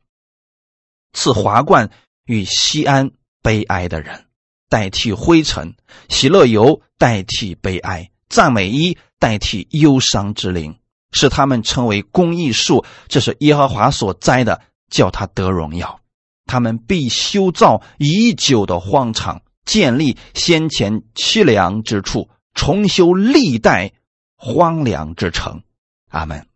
[1.13, 1.91] 赐华冠
[2.25, 3.11] 与西安
[3.43, 4.25] 悲哀的人，
[4.67, 5.73] 代替灰尘；
[6.09, 10.79] 喜乐油代替悲哀；赞美一代替忧伤之灵，
[11.11, 12.85] 使他们成为公益树。
[13.07, 15.99] 这是耶和华所栽的，叫他得荣耀。
[16.45, 23.91] 他们必修造已久的荒场，建立先前凄凉之处，重修历代
[24.35, 25.61] 荒凉之城。
[26.09, 26.47] 阿门。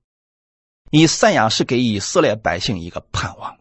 [0.92, 3.58] 以赛亚是给以色列百姓一个盼望。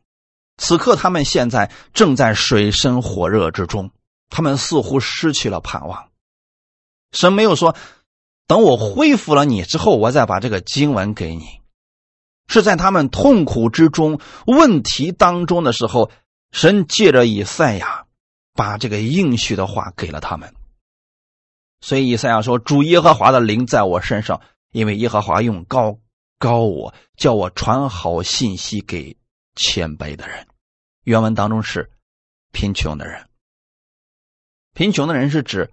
[0.56, 3.90] 此刻他们现在正在水深火热之中，
[4.28, 6.10] 他们似乎失去了盼望。
[7.12, 7.74] 神没有说，
[8.50, 11.60] 等我恢复了你之后，我再把这个经文给你。
[12.48, 16.10] 是在他们痛苦之中、问题当中的时候，
[16.50, 18.06] 神借着以赛亚，
[18.52, 20.52] 把这个应许的话给了他们。
[21.80, 24.40] 所以以赛亚说：“主耶和华的灵在我身上，
[24.72, 26.00] 因为耶和华用高
[26.36, 29.16] 高我，叫我传好信息给
[29.54, 30.48] 谦卑的人。”
[31.06, 31.88] 原文当中是
[32.50, 33.28] 贫穷的人，
[34.74, 35.72] 贫穷的人是指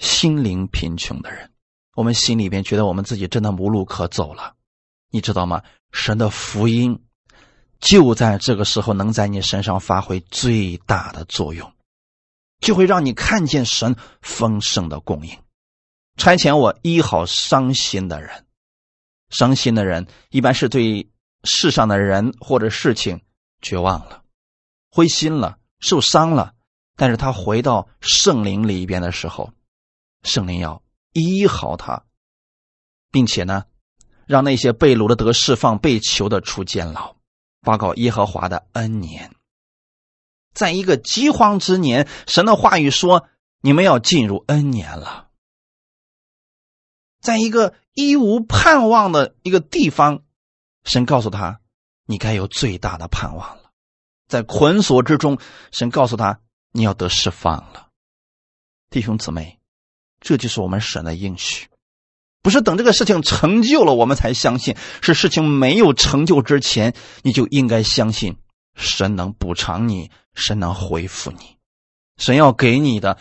[0.00, 1.52] 心灵贫穷的人。
[1.94, 4.56] 我们心里边觉得我们自己真的无路可走了，
[5.10, 5.62] 你知道吗？
[5.92, 7.04] 神的福音
[7.78, 11.72] 就在这个时候能在你身上发挥最大的作用，
[12.60, 15.38] 就会让你看见神丰盛的供应。
[16.16, 18.46] 差遣我医好伤心的人，
[19.28, 21.10] 伤心的人一般是对
[21.44, 23.20] 世上的人或者事情。
[23.62, 24.22] 绝望了，
[24.90, 26.54] 灰心了，受伤了，
[26.96, 29.52] 但是他回到圣灵里边的时候，
[30.22, 32.04] 圣灵要医好他，
[33.10, 33.64] 并且呢，
[34.26, 37.16] 让那些被掳的得释放，被囚的出监牢，
[37.60, 39.34] 报告耶和华的恩年。
[40.52, 43.28] 在一个饥荒之年，神的话语说
[43.62, 45.28] ：“你们要进入恩年了。”
[47.22, 50.22] 在一个一无盼望的一个地方，
[50.84, 51.60] 神告诉他。
[52.06, 53.70] 你该有最大的盼望了，
[54.26, 55.38] 在捆锁之中，
[55.70, 56.40] 神告诉他
[56.72, 57.88] 你要得释放了，
[58.90, 59.59] 弟兄姊妹，
[60.20, 61.66] 这就是我们神的应许，
[62.42, 68.36] 不是等这个事情成就了我们才相信，是事情没有成就之前，你就应该相信
[68.74, 71.56] 神能补偿你，神能恢复你，
[72.16, 73.18] 神要给你的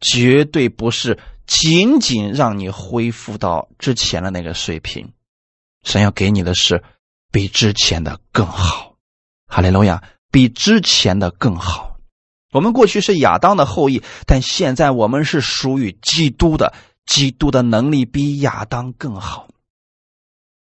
[0.00, 5.12] 绝对不是仅仅让你恢复到之前的那个水平，
[5.82, 6.82] 神要给你的是。
[7.34, 8.96] 比之前的更好，
[9.46, 10.02] 哈利路亚！
[10.30, 11.91] 比之前的更好。
[12.52, 16.72] 我们过去是亚当的后裔，但现在我们是属于基督的。
[17.04, 19.48] 基督的能力比亚当更好。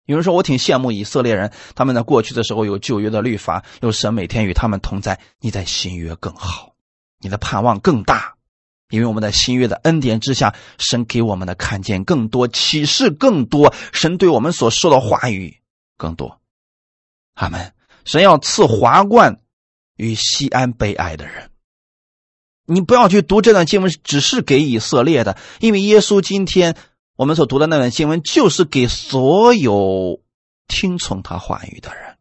[0.06, 5.18] 有人说我挺羡慕以色列人，他们在过去的时候有旧约的律法，有神每天与他们同在。
[5.40, 6.76] 你在新约更好，
[7.18, 8.36] 你的盼望更大，
[8.90, 15.58] 因为我们在新约的恩典之下，神给我们的看见更多，启示更多，神对我们所说的话语
[15.96, 16.40] 更多。
[17.34, 19.40] 阿门神要赐华冠
[19.96, 21.49] 与西安悲哀的人。
[22.72, 26.76] 你不要去读这段经文，只是给以色列的，因为耶稣今天
[27.16, 30.20] 我们所读的那段经文，就是给所有
[30.68, 32.16] 听从他话语的人。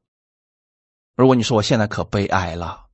[1.15, 2.87] 如果你说我现在可悲哀了，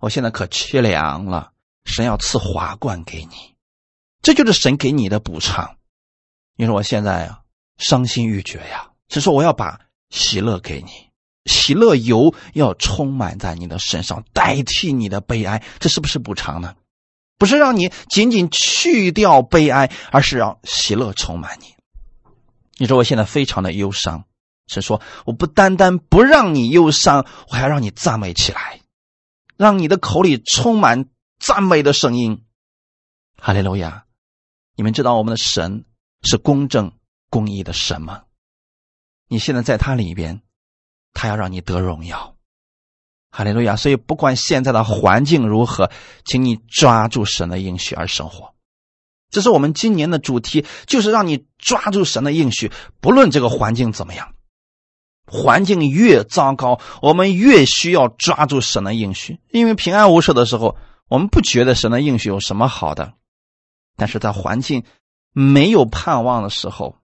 [0.00, 1.52] 我现在可凄凉了，
[1.84, 3.54] 神要赐华冠给你，
[4.20, 5.76] 这就是神给你的补偿。
[6.56, 7.42] 你说我现在呀
[7.76, 9.78] 伤心欲绝呀，神说我要把
[10.10, 10.90] 喜乐给你。
[11.44, 16.74] 喜乐油要充满在你的身上，代替你的悲哀，这是不是补偿呢？
[17.38, 21.74] 不是让你仅仅去掉悲哀，而是让喜乐充满你。
[22.76, 24.24] 你说我现在非常的忧伤，
[24.66, 28.80] 是说我不单单不让你忧伤，我还要让你赞美起来，
[29.56, 31.06] 让你的口里充满
[31.38, 32.44] 赞美的声音。
[33.40, 34.04] 哈利路亚！
[34.74, 35.84] 你们知道我们的神
[36.22, 36.92] 是公正
[37.30, 38.24] 公义的神吗？
[39.28, 40.42] 你现在在他里边。
[41.14, 42.36] 他要让你得荣耀，
[43.30, 43.76] 哈利路亚！
[43.76, 45.90] 所以不管现在的环境如何，
[46.24, 48.54] 请你抓住神的应许而生活。
[49.30, 52.72] 这是我们今年的主题，就是让你抓住神的应许。
[53.00, 54.34] 不论这个环境怎么样，
[55.26, 59.38] 环境越糟糕，我们越需要抓住神的应许。
[59.50, 60.76] 因为平安无事的时候，
[61.08, 63.12] 我们不觉得神的应许有什么好的；
[63.96, 64.84] 但是在环境
[65.32, 66.96] 没有盼望的时候，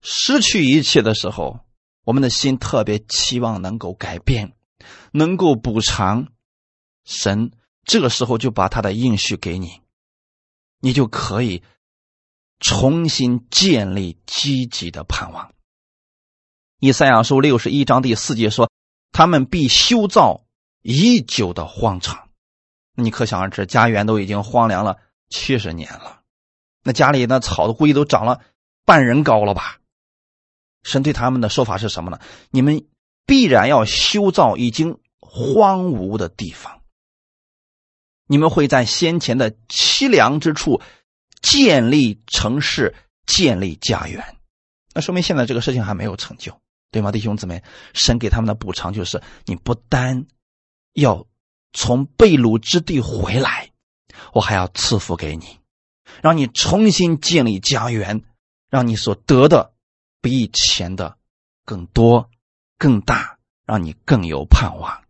[0.00, 1.60] 失去一切的时候。
[2.04, 4.54] 我们的心特别期望能够改变，
[5.12, 6.28] 能够补偿。
[7.04, 7.52] 神
[7.84, 9.80] 这个时候就把他的应许给你，
[10.80, 11.62] 你就可以
[12.60, 15.52] 重新建立积极的盼望。
[16.78, 18.70] 以赛亚书六十一章第四节说
[19.12, 20.44] ：“他们必修造
[20.82, 22.28] 已久的荒场。”
[22.94, 24.98] 你可想而知，家园都已经荒凉了
[25.28, 26.20] 七十年了，
[26.82, 28.42] 那家里那草的估计都长了
[28.84, 29.78] 半人高了吧？
[30.82, 32.20] 神对他们的说法是什么呢？
[32.50, 32.84] 你们
[33.26, 36.80] 必然要修造已经荒芜的地方，
[38.26, 40.80] 你们会在先前的凄凉之处
[41.40, 42.94] 建立城市、
[43.26, 44.36] 建立家园。
[44.94, 46.60] 那说明现在这个事情还没有成就，
[46.90, 47.62] 对吗，弟兄姊妹？
[47.94, 50.26] 神给他们的补偿就是：你不单
[50.92, 51.26] 要
[51.72, 53.70] 从被掳之地回来，
[54.34, 55.58] 我还要赐福给你，
[56.22, 58.22] 让你重新建立家园，
[58.68, 59.72] 让你所得的
[60.20, 61.16] 比以前的
[61.64, 62.28] 更多、
[62.82, 65.04] 更大，让你更有盼望。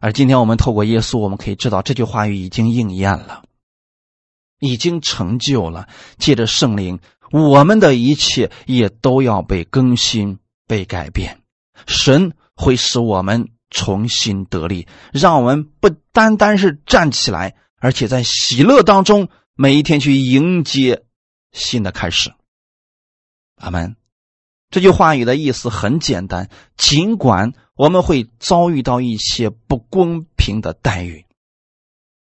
[0.00, 3.44] 而今天我们透过耶稣，我们可以知道这句话语已经应验了，
[4.58, 5.88] 已经成就了。
[6.18, 6.98] 借着圣灵，
[7.30, 11.42] 我们的一切也都要被更新、被改变。
[11.86, 21.04] 神会使我们重新得力，让我们不单单是站起来，而且在喜乐当中，每一天去迎接
[21.52, 22.34] 新的开始。
[23.58, 23.94] 阿门。
[24.68, 31.24] 这句话语的意思很简单，尽管我们会遭遇到一些不公平的待遇，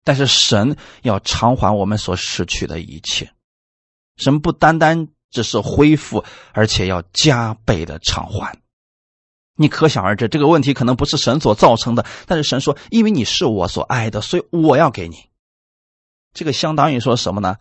[0.04, 3.34] 但是神要偿还我们所失去的一切。
[4.18, 6.24] 神不单单只是恢复，
[6.54, 8.60] 而且要加倍的偿还。
[9.56, 15.30] 你可想而知，这个问题可能不是神所造成的，但是神说：“因为你是我所爱的，所以我要给你。”
[16.34, 17.58] 这个相当于说什么呢？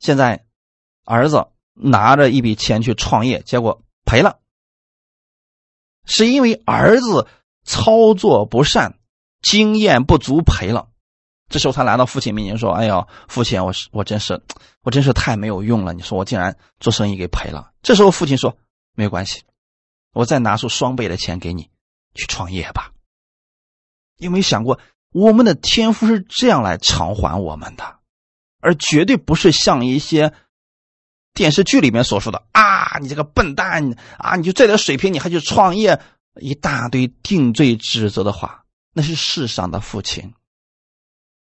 [0.00, 0.44] 现在
[1.04, 1.46] 儿子。
[1.78, 4.38] 拿着一笔钱去创业，结果赔了，
[6.06, 7.28] 是因为儿子
[7.64, 8.98] 操作不善，
[9.42, 10.88] 经验不足赔了。
[11.48, 14.42] 这时候他来到父亲面前说：“哎呀，父亲，我是我真是
[14.82, 15.92] 我真是太没有用了。
[15.92, 18.56] 你说我竟然做生意给赔了。”这时候父亲说
[18.96, 19.42] ：“没有关系，
[20.12, 21.70] 我再拿出双倍的钱给你
[22.14, 22.90] 去创业吧。”
[24.16, 24.80] 有没有想过，
[25.12, 27.98] 我们的天赋是这样来偿还我们的，
[28.60, 30.32] 而绝对不是像一些。
[31.36, 36.00] 电视剧里面所说的啊，你这个笨蛋啊，你就这点水平，你还去创业，
[36.40, 38.64] 一大堆定罪指责的话，
[38.94, 40.32] 那是世上的父亲。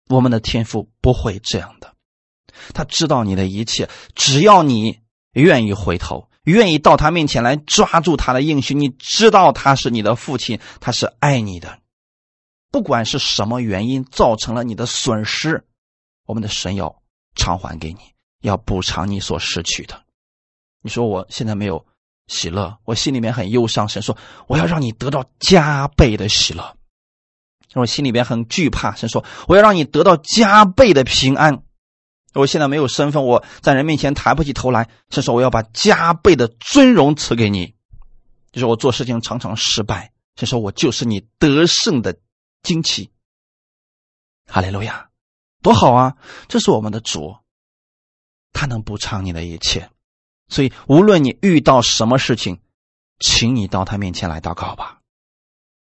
[0.07, 1.95] 我们的天父不会这样的，
[2.75, 4.99] 他知道你的一切，只要你
[5.33, 11.79] 愿意回头，愿意到他面前来抓住他的应许，你知道他是你的父亲，他是爱你的，
[12.69, 15.65] 不管是什么原因造成了你的损失，
[16.27, 17.01] 我们的神要
[17.35, 17.99] 偿还给你。
[18.41, 20.03] 要补偿你所失去的。
[20.81, 21.85] 你说我现在没有
[22.27, 23.87] 喜乐，我心里面很忧伤。
[23.87, 24.17] 神说
[24.47, 26.77] 我要让你得到加倍的喜乐。
[27.75, 28.95] 我心里边很惧怕。
[28.95, 31.63] 神说我要让你得到加倍的平安。
[32.33, 34.89] 我现在没有身份，我在人面前抬不起头来。
[35.09, 37.75] 神说我要把加倍的尊荣赐给你。
[38.51, 40.11] 就是我做事情常常失败。
[40.35, 42.17] 神说我就是你得胜的
[42.63, 43.11] 惊奇。
[44.47, 45.09] 哈利路亚，
[45.61, 46.15] 多好啊！
[46.47, 47.35] 这是我们的主。
[48.60, 49.89] 他能补偿你的一切，
[50.49, 52.60] 所以无论你遇到什么事情，
[53.18, 54.99] 请你到他面前来祷告吧，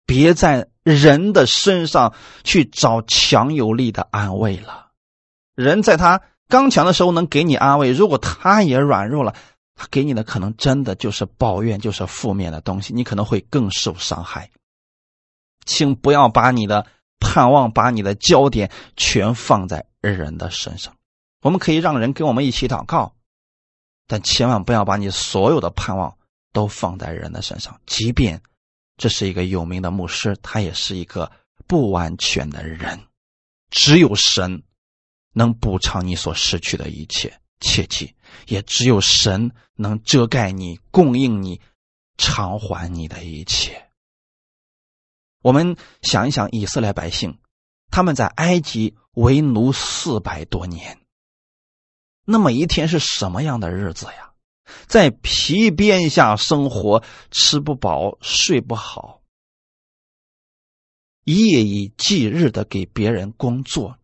[0.06, 2.14] 别在人的身上
[2.44, 4.92] 去找强有力的安慰了。
[5.56, 9.34] 人在他刚强的时候能给你安慰，如果他也软弱了，
[9.74, 14.48] 他给你的可能真的就是抱怨，就是负面的东西，你可能会更受伤害。
[15.66, 16.86] 请不要把你的
[17.18, 20.94] 盼望、把你的焦点全放在人的身上。
[21.40, 23.14] 我们可以让人跟我们一起祷告，
[24.06, 26.18] 但千万不要把你所有的盼望
[26.52, 27.80] 都放在人的身上。
[27.86, 28.42] 即便
[28.96, 31.32] 这是一个有名的牧师，他也是一个
[31.66, 33.00] 不完全的人。
[33.70, 34.62] 只有神
[35.32, 38.14] 能补偿你所失去的一切，切记，
[38.46, 41.60] 也只有神能遮盖你、供应你、
[42.18, 43.90] 偿还你的一切。
[45.40, 47.38] 我们想一想，以色列百姓
[47.90, 50.98] 他们在埃及为奴四百多年。
[52.24, 54.32] 那么一天是什么样的日子呀？
[54.86, 59.20] 在皮鞭下生活，吃不饱，睡不好，
[61.24, 63.98] 夜以继日的给别人工作，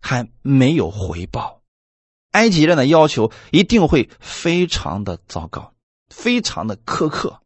[0.00, 1.62] 还没有回报。
[2.32, 5.72] 埃及人的要求一定会非常的糟糕，
[6.10, 7.40] 非常的苛刻，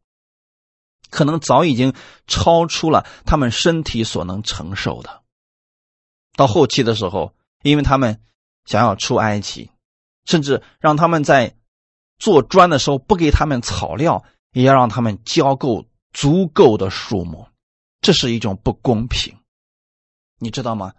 [1.11, 1.95] 可能早已经
[2.27, 5.23] 超出了他们身体所能承受的。
[6.35, 8.21] 到后期的时候，因为他们
[8.65, 9.71] 想要出埃及。
[10.29, 11.57] 甚至让他们在
[12.19, 17.49] 做砖的时候不给他们草料，也要让他们交够足够的数目，
[18.03, 19.39] 这是一种不公平，
[20.39, 20.93] 你知道吗？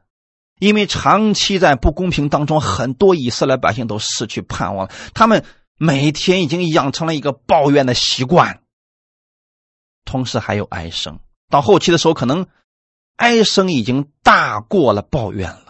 [0.59, 5.45] 因为长期在不公平当中，很多以色列百姓都失去盼望，他们
[5.77, 8.63] 每天已经养成了一个抱怨的习惯，
[10.05, 11.19] 同时还有哀声。
[11.49, 12.47] 到后期的时候，可能
[13.15, 15.68] 哀声已经大过了抱怨了。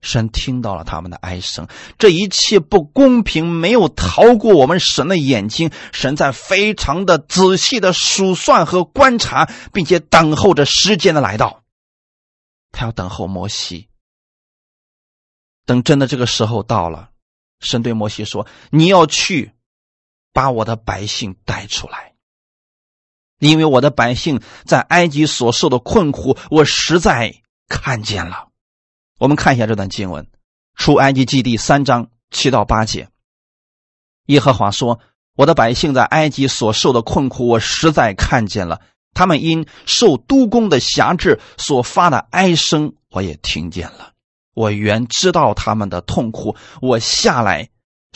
[0.00, 1.66] 神听到了他们的哀声，
[1.98, 5.70] 这一切不公平没有逃过我们神的眼睛。
[5.92, 11.64] 神在非常的仔细的数算和观察，并且等候着时间的来到。
[12.70, 13.88] 他要等候摩西，
[15.66, 17.10] 等真的这个时候到了，
[17.60, 19.52] 神对摩西说：“你要去
[20.32, 22.14] 把我的百姓带出来。”
[23.40, 28.47] 因为我的百姓在埃及所受的困苦，我实在看见了。
[29.18, 30.24] 我们看一下这段经文，
[30.76, 33.08] 《出埃及记》第三章七到八节。
[34.26, 35.00] 耶和华说
[35.34, 38.80] ：“我的百姓在埃及所受的困苦，我实在看见了。
[39.14, 44.12] 他们因受督工的辖制所发的哀声，我也听见了。
[44.54, 47.70] 我原知道他们的痛苦，我下来。”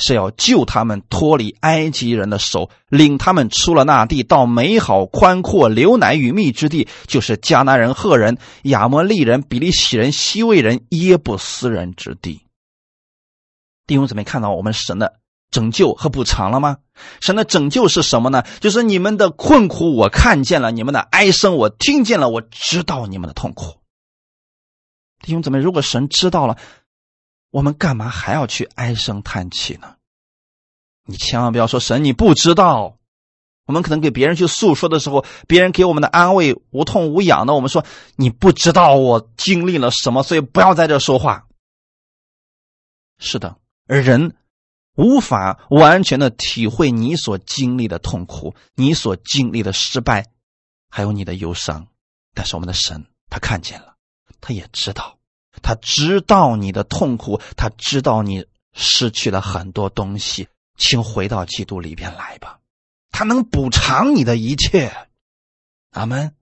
[0.05, 12.41] 是要救他们脱离埃及人的手，领他们出了那地，到美好宽阔、流奶与蜜之地，就是迦南人、赫人、亚摩利人、比利洗人、西魏人、耶布斯人之地。
[13.87, 15.21] 弟兄姊妹，看到我们神的
[15.53, 16.79] 拯救和补偿了吗？
[17.21, 18.43] 神的拯救是什么呢？
[18.59, 23.79] 就是你们的困苦我看见了，你们的哀声我听见了，我知道你们的痛苦。
[25.21, 26.59] 弟兄姊妹，如果神知道了。
[27.53, 29.95] 我们干嘛还要去唉声叹气呢？
[31.05, 32.99] 你千万不要说神你不知道。
[33.65, 37.85] 我们可能给别人去诉说的时候，别人给我们的安慰无痛无痒的，我们说
[38.17, 41.47] 你不知道我经历了什么，所以不要在这说话。
[43.19, 44.35] 是的，而人
[44.97, 50.27] 无法完全的体会你所经历的痛苦，你所经历的失败，
[50.91, 51.87] 还有你的忧伤。
[52.35, 53.95] 但是我们的神他看见了，
[54.41, 55.19] 他也知道。
[55.61, 60.49] 他知道你的痛苦，他知道你失去了很多东西，
[60.79, 62.59] 请回到基督里边来吧。
[63.11, 64.91] 他能补偿你的一切，
[65.91, 66.35] 阿门。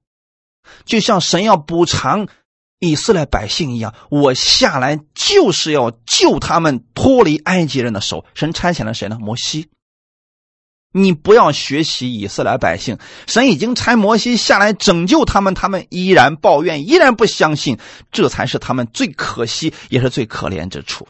[0.84, 2.28] 就像神要补偿
[2.78, 8.24] 以色列百姓一样，我下来就是要救他们脱离埃及人的手。
[8.34, 9.18] 神差遣了谁呢？
[9.20, 9.68] 摩西。
[10.92, 17.78] 你不要学习以色列百姓，神已经差摩西下来拯救他们，他们依然抱怨，依然不相信，
[18.10, 21.06] 这才是他们最可惜也是最可怜之处。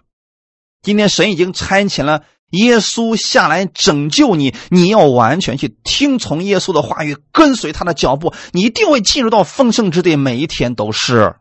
[0.82, 11.36] 今天神已经差遣了耶稣下来拯救你，你要完全去听从耶稣的话语，跟随他的脚步，你一定会进入到丰盛之地，每一天都是。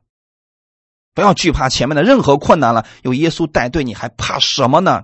[1.13, 5.03] 不要惧怕前面的任何困难了，有耶稣带队，你还怕什么呢？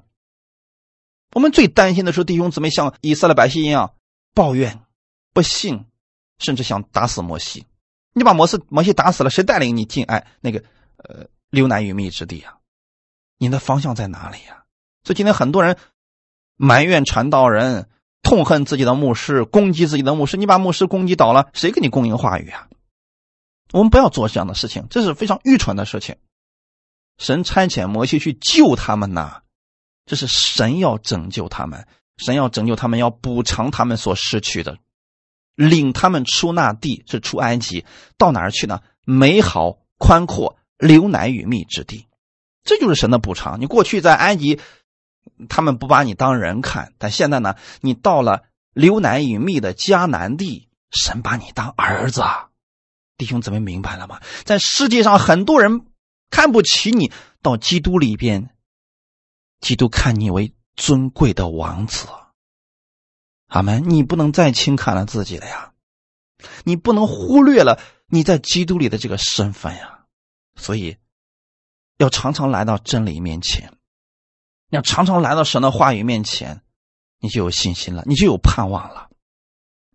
[1.36, 3.94] 我们最担心的是弟兄姊妹像以色列百姓一样
[4.34, 4.80] 抱怨、
[5.34, 5.84] 不信，
[6.40, 7.66] 甚至想打死摩西。
[8.14, 10.64] 你把摩西摩西打死了，谁带领你进哎那个
[10.96, 12.56] 呃流奶与蜜之地啊？
[13.38, 14.64] 你的方向在哪里呀？
[15.04, 15.78] 所以今天很多人
[16.56, 17.90] 埋怨传道人，
[18.24, 20.38] 痛恨自己的牧师，攻击自己的牧师。
[20.38, 22.70] 你把牧师攻击倒了，谁给你供应话语啊？
[23.74, 26.16] 我们不要做这样的事情，这是非常愚蠢的事情。
[27.18, 29.42] 神差遣摩西去救他们呐。
[30.06, 31.88] 这是神要拯救他们，
[32.18, 34.78] 神要拯救他们，要补偿他们所失去的，
[35.56, 37.86] 领他们出那地，是出埃及，
[38.18, 38.82] 到哪儿去呢？
[39.04, 42.08] 美好宽阔、流奶与蜜之地，
[42.64, 43.60] 这就是神的补偿。
[43.60, 44.60] 你过去在埃及，
[45.50, 48.44] 他们不把你当人看，但现在呢，你到了
[48.74, 52.24] 流奶与蜜的迦南地，神把你当儿子。
[53.18, 54.20] 弟兄姊妹明白了吗？
[54.44, 55.86] 在世界上，很多人
[56.30, 58.52] 看不起你，到基督里边。
[59.62, 62.08] 基督看你为尊贵的王子，
[63.48, 63.90] 阿门！
[63.90, 65.74] 你不能再轻看了自己了呀，
[66.64, 70.06] 你不能忽略了你在基督里的这个身份呀。
[70.56, 70.98] 所以，
[71.98, 73.74] 要常常来到真理面前，
[74.70, 76.62] 要常常来到神的话语面前，
[77.20, 79.10] 你就有信心了，你就有盼望了，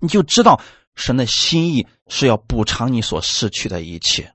[0.00, 0.60] 你就知道
[0.94, 4.34] 神的心意是要补偿你所失去的一切。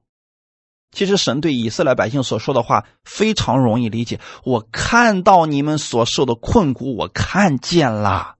[0.95, 4.19] 其实神对以色列百姓所说的话非常容易理解。
[4.43, 8.35] 我看到你们所受的困苦，我看见了，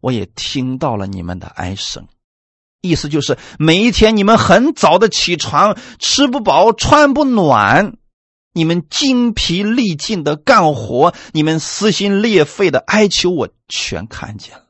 [0.00, 2.06] 我也听到了你们的哀声。
[2.82, 7.96] 意思就是每一天你们很早的起床，吃不饱穿不暖，
[8.52, 14.64] 你们精疲力尽的干活，你们撕心裂肺的哀求，我全看见了。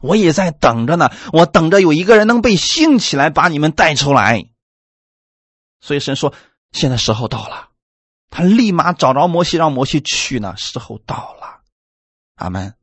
[0.00, 4.46] 我也在等着呢，我等着有一个人能被兴起来把你们带出来。
[5.82, 6.32] 所以神说
[6.72, 7.68] ：“现在时候到了。”
[8.30, 10.54] 他立马找着摩西，让摩西去呢。
[10.56, 11.60] 时候到了，
[12.36, 12.74] 阿门！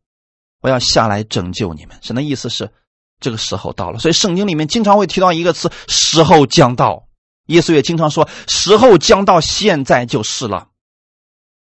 [0.61, 1.97] 我要下来拯救你们。
[2.03, 2.71] 神的意思是，
[3.19, 3.97] 这个时候到了。
[3.97, 7.07] 所以圣经里面经常会提到一个词：“时候将到。”
[7.47, 10.67] 耶稣也经常说：“时候将到，现在就是了。”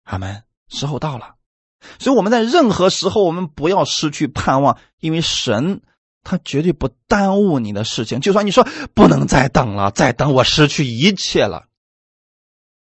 [0.05, 0.43] 阿门！
[0.69, 1.35] 时候到了，
[1.99, 5.81] 所以我们在任何时候，我们不要失去盼望，因为神。
[6.25, 11.69] 他绝对不耽误你的事情，就算你说不能再等了，再等我失去一切了。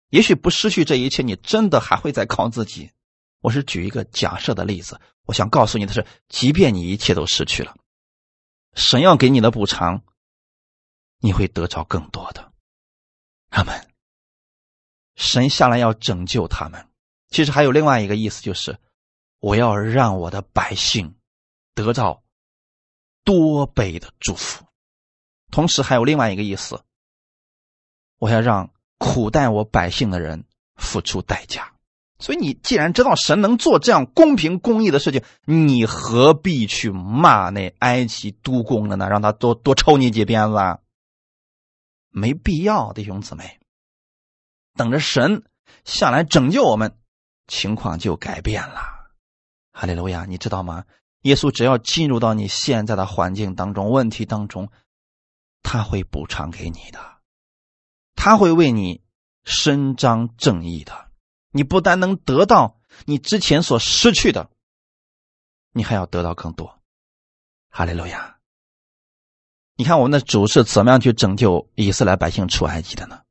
[0.09, 2.91] 也许不失去这一切，你真的还会再靠自己。
[3.39, 7.77] 我是举一个假设的例子，我想告诉你的是，即便你一切都失去了，
[8.73, 10.03] 神要给你的补偿，
[11.19, 12.51] 你会得着更多的。
[13.51, 13.87] 他们，
[15.15, 16.87] 神下来要拯救他们。
[17.29, 18.79] 其实还有另外一个意思，就是
[19.39, 21.15] 我要让我的百姓
[21.75, 22.24] 得到。
[23.25, 24.63] 多倍的祝福。
[25.51, 26.81] 同时还有另外一个意思，
[28.17, 30.45] 我要让苦待我百姓的人
[30.75, 31.73] 付出代价。
[32.17, 39.09] 所以你既然知道神能做这样公平公义的事情，你何必去骂那埃及督工的呢？
[39.09, 40.79] 让他多多抽你几鞭子，
[42.09, 43.59] 没必要，弟兄姊妹。
[44.75, 45.43] 等着神
[45.83, 46.97] 下来拯救我们，
[47.47, 48.81] 情况就改变了。
[49.71, 50.85] 哈利路亚，你知道吗？
[51.25, 54.69] 耶稣只要进入到你现在的环境当中、问题当中，
[55.63, 56.99] 他会补偿给你的，
[58.13, 59.01] 他会为你
[59.43, 61.09] 伸张正义的。
[61.49, 64.51] 你不但能得到你之前所失去的，
[65.71, 66.79] 你还要得到更多。
[67.69, 68.37] 哈利路亚！
[69.75, 73.23] 你看我们的主是怎么样去拯救以色列百姓出埃及的呢？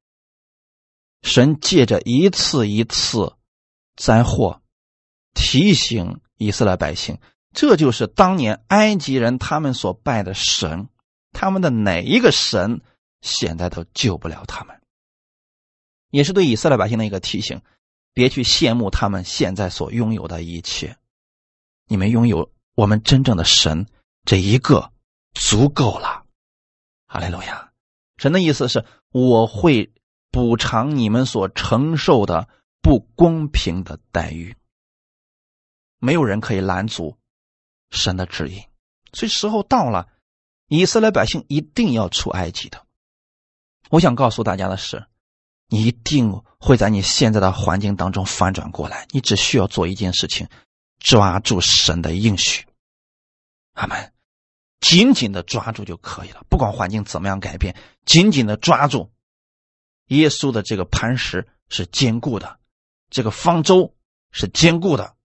[1.23, 3.37] 神借着一次一次
[3.95, 4.61] 灾祸
[5.33, 7.21] 提醒以色列百姓，
[7.55, 10.89] 这就是当年埃及人他们所拜的神，
[11.33, 12.83] 他们的哪一个神
[13.23, 14.81] 现在都救不了他们，
[16.11, 17.63] 也是对以色列百姓的一个提醒。
[18.13, 20.97] 别去羡慕他们现在所拥有的一切，
[21.89, 23.89] 你们拥有我们真正的神
[24.25, 24.93] 这一个
[25.33, 26.25] 足够了。
[27.07, 27.73] 哈利路亚！
[28.17, 29.93] 神的意思是，我会
[30.31, 32.49] 补偿你们所承受的
[32.81, 34.55] 不公平的待遇。
[35.99, 37.17] 没有人可以拦阻
[37.95, 38.63] 神的指引，
[39.15, 40.09] 所以时候到了，
[40.69, 42.85] 以色列百姓一定要出埃及的。
[43.89, 45.07] 我想告诉大家的是。
[45.69, 49.09] 你一定会在你现在的环境当中反转过来。
[49.11, 50.47] 你只需要做一件事情，
[51.01, 52.67] 抓住神的应许，
[53.73, 54.13] 阿门，
[54.81, 56.45] 紧紧的抓住就可以了。
[56.51, 57.75] 不管环境怎么样改变，
[58.05, 59.11] 紧紧的抓住
[60.09, 62.61] 耶稣的这个磐石是坚固的，
[63.09, 63.97] 这个方舟
[64.31, 65.17] 是坚固的，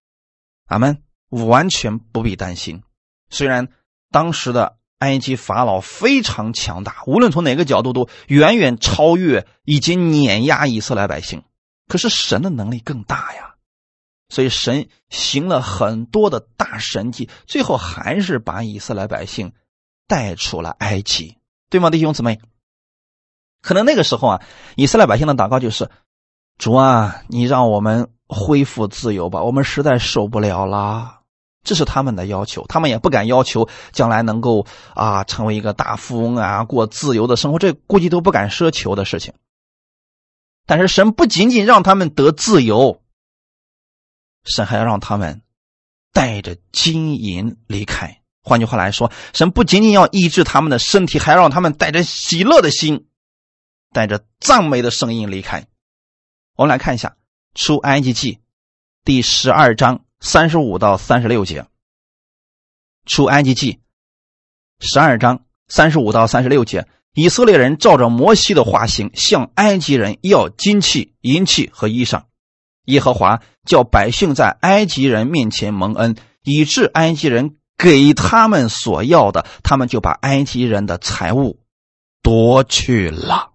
[0.68, 2.84] 阿门，完全不必担心。
[3.30, 3.70] 虽然
[4.12, 4.78] 当时的。
[5.00, 11.44] 埃及法老非常强大，无论从哪个角度都远远超越以及碾压以色列百姓。
[11.88, 13.56] 可是神的能力更大呀，
[14.28, 19.54] 所以神行了很多的大神迹，最后还是把以色列百姓
[20.06, 21.38] 带出了埃及，
[21.70, 22.42] 对吗，弟兄姊妹？
[23.62, 24.42] 可能那个时候啊，
[24.76, 25.90] 以色列百姓的祷告就是
[26.60, 31.19] ：“主啊，你让我们恢复自由吧，我们实在受不了了。”
[31.64, 39.34] 这是他们的要求，他们也不敢要求将来能够啊成为一个大富翁啊，过自由的生活，这估计都不敢奢求的事情。
[40.66, 43.02] 但是神不仅仅让他们得自由，
[44.46, 45.42] 神还要让他们
[46.14, 48.22] 带着金银离开。
[48.42, 53.08] 换句话来说，神不仅仅要医治他们的身体，还要让他们带着喜乐的心，
[53.92, 55.68] 带着赞美的声音离开。
[56.56, 57.18] 我们来看一下
[57.60, 58.34] 《出埃及记》
[59.04, 60.06] 第十二章。
[60.20, 61.66] 三十五到三十六节，
[63.06, 63.80] 出埃及记
[64.80, 72.24] 十二章三十五到三十六节，以色列人照着摩西的画行，向埃及人要金器、银器和衣裳。
[72.86, 81.60] 耶和华叫百姓在埃及人面前蒙恩，以致埃及人给他们所要的，他们就把埃及人的财物
[82.22, 83.49] 夺去了。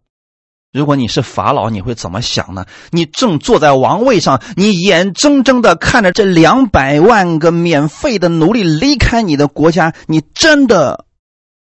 [0.74, 2.66] 如果你是法老，你会怎么想呢？
[2.90, 11.06] 你正坐在王位上，你眼睁睁的看着这两百万个免费的奴隶离开你的国家，你真的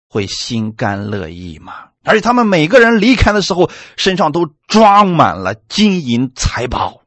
[0.08, 1.90] 会心甘乐意吗？
[2.02, 7.02] 而且他们每个人离开的时候，身上都装满了金银财宝。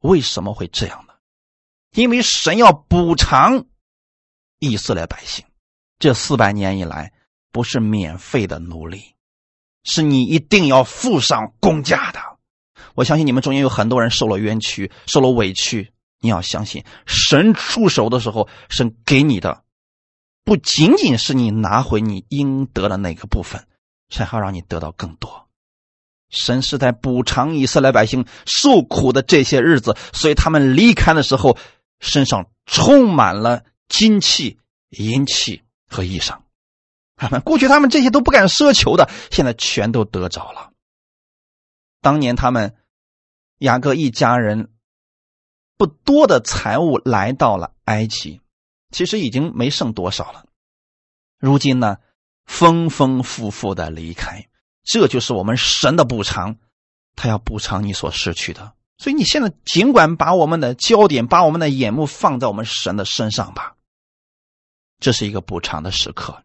[0.00, 1.14] 为什么会这样呢？
[1.94, 3.64] 因为神要补偿
[4.58, 5.46] 以色列百姓，
[5.98, 7.14] 这四百年以来
[7.50, 9.14] 不是免费的奴隶。
[9.88, 12.20] 是你一定要付上公价的。
[12.94, 15.92] 我相信你们中间有很多人受了冤屈，受了委屈。
[16.20, 19.62] 你要相信，神出手的时候，神给你的
[20.44, 23.66] 不仅仅是你拿回你应得的那个部分，
[24.10, 25.46] 神还让你得到更多。
[26.28, 31.56] 神是在补偿以色列百姓受苦的这些日子，所以他们离开的时候，
[32.00, 34.58] 身上充满了金器、
[34.90, 36.38] 银器和衣裳。
[37.18, 40.70] 他 们过去他们这些都不敢奢求的，现在全都得着了。
[42.00, 42.76] 当年他们
[43.58, 44.70] 雅各一家人
[45.76, 48.40] 不多的财物来到了埃及，
[48.90, 50.46] 其实已经没剩多少了。
[51.38, 51.98] 如今呢，
[52.46, 54.48] 丰丰富富的离开，
[54.84, 56.56] 这就是我们神的补偿，
[57.16, 58.74] 他要补偿你所失去的。
[58.96, 63.76] 所以你现在尽管把我们的焦点、把我们的眼目放在我们神的身上吧，
[64.98, 66.42] 这是一个补偿的时刻。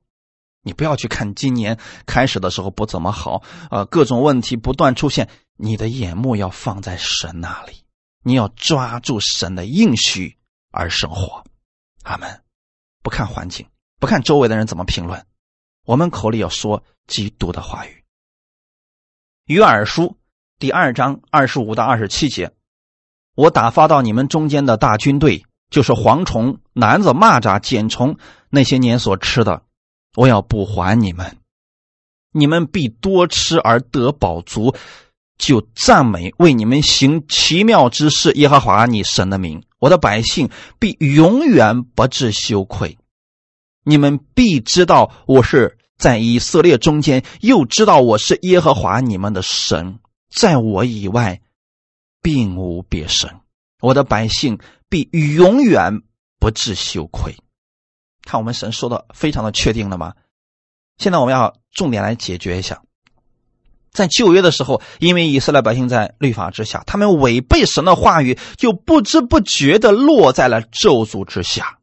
[0.64, 5.30] 你不要去看今年开始的时候不怎么好，呃，各种问题不断出现。
[5.55, 7.84] 你的眼目要放在神那里，
[8.24, 10.38] 你要抓住神的应许
[10.72, 11.43] 而生活。
[12.01, 12.41] 阿门。
[13.03, 13.68] 不看环境，
[13.99, 15.26] 不看周围的人怎么评论，
[15.86, 18.03] 我们口里要说基督的话语。
[19.45, 20.16] 约珥书
[20.57, 22.53] 第二章二十五到二十七节，
[23.36, 28.18] 我打发到你们中间的大军队，就是蝗虫、男子、蚂蚱、茧虫，
[28.49, 29.62] 那些年所吃的，
[30.16, 31.38] 我要补还你们。
[32.32, 34.76] 你们必多吃而得饱足，
[35.38, 38.32] 就赞美为你们行奇妙之事。
[38.34, 40.49] 耶和华你神的名，我的百姓
[40.80, 42.97] 必永远不致羞愧。
[43.84, 49.99] 你们必知道我是在以色列中间，又知道我是耶和华你们的神，
[50.34, 51.41] 在我以外，
[52.22, 53.30] 并无别神。
[53.80, 54.57] 我的百姓
[54.89, 56.01] 必永远
[56.39, 57.36] 不致羞愧。
[58.26, 60.13] 看我们神说的非常的确定了吗？
[60.97, 62.82] 现在我们要重点来解决一下，
[63.91, 71.80] 在旧约的时候，因为以色列百姓在律法之下，他们违背神的话语，就不知不觉的落在了咒诅之下。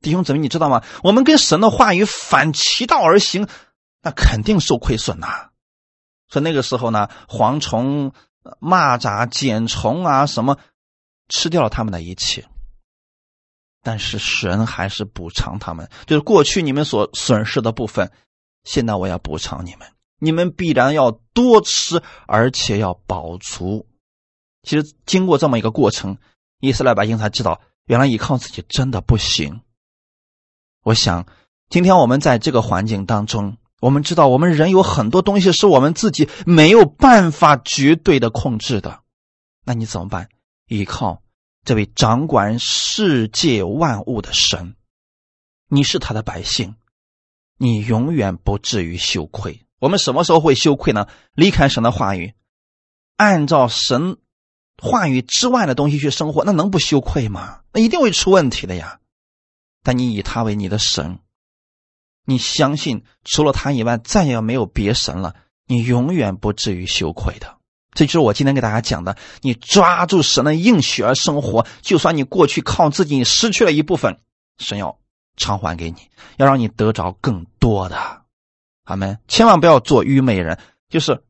[0.00, 0.82] 弟兄姊妹，你知道吗？
[1.02, 3.48] 我们跟神的话语反其道而行，
[4.02, 5.50] 那肯定受亏损呐。
[6.28, 8.12] 所以那个时候呢，蝗虫、
[8.60, 10.58] 蚂蚱、茧虫啊，什么
[11.28, 12.46] 吃掉了他们的一切。
[13.82, 18.10] 但是神还是补偿他们，就是过去你们所损失的部分，
[18.64, 19.88] 现在我要补偿你们。
[20.20, 23.86] 你们必然要多吃，而且要饱足。
[24.64, 26.18] 其实经过这么一个过程，
[26.58, 29.60] 伊斯兰百姓才知道，原来依靠自己真的不行。
[30.82, 31.26] 我想，
[31.70, 39.00] 今天我们在这个环境当中，我们知道我们人有很多东西是我们自己没有办法绝对的控制的，
[39.64, 40.28] 那你怎么办？
[40.66, 41.22] 依靠。
[41.68, 44.74] 这位掌管世界万物的神，
[45.68, 46.76] 你是他的百姓，
[47.58, 49.66] 你永远不至于羞愧。
[49.78, 51.08] 我们什么时候会羞愧呢？
[51.34, 52.32] 离开神的话语，
[53.18, 54.16] 按照神
[54.78, 57.60] 话语之外的东西去生活，那能不羞愧吗？
[57.74, 59.00] 那一定会出问题的呀。
[59.82, 61.18] 但你以他为你的神，
[62.24, 67.57] 你相信除了他以外再也没有别神了，你永远不至于羞愧的。
[67.98, 74.20] 这就是我今天给大家讲的：你抓住神的应许而生活，就算你过去靠自己失去了一部分，
[74.58, 75.00] 神要
[75.36, 78.22] 偿还给你，要让你得着更多的。
[78.84, 79.18] 阿门！
[79.26, 81.24] 千万不要做愚昧人，就是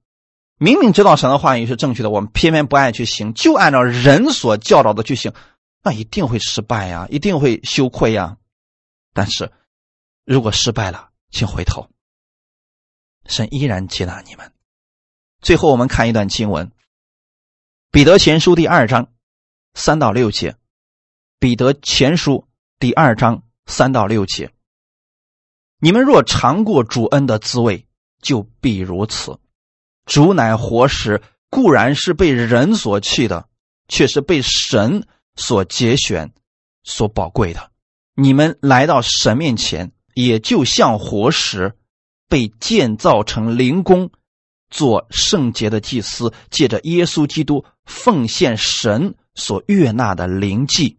[0.59, 5.33] 明明知道神的话语是正确的，我们偏偏不爱去行，就按照人所教导的去行，
[5.83, 8.37] 那一定会失败呀，一定会羞愧呀。
[9.15, 9.51] 但是
[10.27, 11.89] 如果失败了，请回头，
[13.25, 14.53] 神依然接纳你们。
[15.41, 16.67] 最后，我们看一段经文，
[17.93, 19.13] 《彼得前书》第二章
[19.73, 20.51] 三到六节，
[21.39, 22.33] 《彼得前书》
[22.81, 24.51] 第二章三到六节。
[25.79, 27.87] 你们若尝过主恩的滋味，
[28.21, 29.39] 就必如此。
[30.07, 33.49] 主乃活石，固然是被人所弃的，
[33.87, 36.33] 却是被神所节选、
[36.83, 37.71] 所宝贵的。
[38.15, 41.77] 你们来到神面前，也就像活石，
[42.29, 44.11] 被建造成灵宫。
[44.71, 50.99] 做圣洁的祭司，借着耶稣基督奉献神所悦纳的灵祭，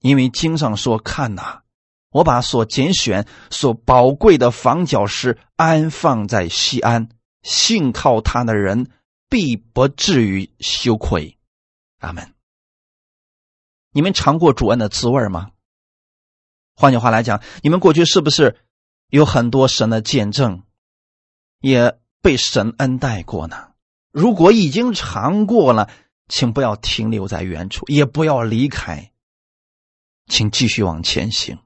[0.00, 1.62] 因为经上说：“看呐，
[2.10, 7.08] 我把所拣选、所宝贵的房角石安放在西安，
[7.42, 8.90] 信靠他的人
[9.28, 11.38] 必不至于羞愧。”
[11.98, 12.34] 阿门。
[13.90, 15.50] 你们尝过主恩的滋味吗？
[16.74, 18.56] 换句话来讲，你们过去是不是
[19.08, 20.62] 有很多神的见证？
[21.60, 21.98] 也。
[22.20, 23.68] 被神恩待过呢？
[24.10, 25.88] 如果已经尝过了，
[26.28, 29.12] 请不要停留在原处，也不要离开，
[30.26, 31.58] 请继续往前行，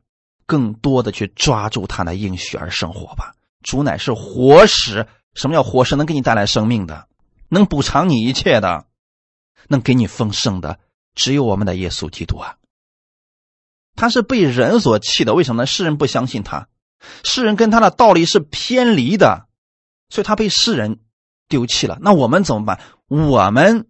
[0.46, 3.34] 更多的去抓住他的应许而生活吧。
[3.62, 5.96] 主乃是活石，什么叫活石？
[5.96, 7.08] 能给你带来生命的，
[7.48, 8.86] 能补偿你一切的，
[9.68, 10.80] 能给你丰盛的，
[11.14, 12.56] 只有我们的耶稣基督啊！
[13.94, 15.66] 他是被人所弃的，为什么呢？
[15.66, 16.68] 世人不相信他，
[17.24, 19.46] 世人跟他的道理是偏离的。
[20.12, 20.98] 所以他被世人
[21.48, 22.78] 丢弃了，那我们怎么办？
[23.08, 23.88] 我们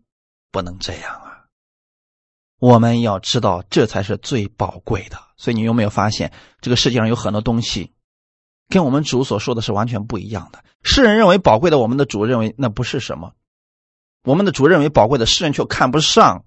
[0.52, 1.46] 不能这样啊！
[2.60, 5.18] 我们要知道，这才是最宝贵的。
[5.36, 7.92] 所以你有没有发现，这个世界上有很多东西，
[8.68, 10.62] 跟我们主所说的是完全不一样的？
[10.84, 13.32] 世人认为宝贵的，我们的主认为那不是什么；
[14.22, 16.44] 我们的主认为宝贵的，世人却看不上。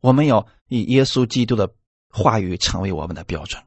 [0.00, 1.72] 我们要以耶稣基督的
[2.10, 3.62] 话语成为我们的标准。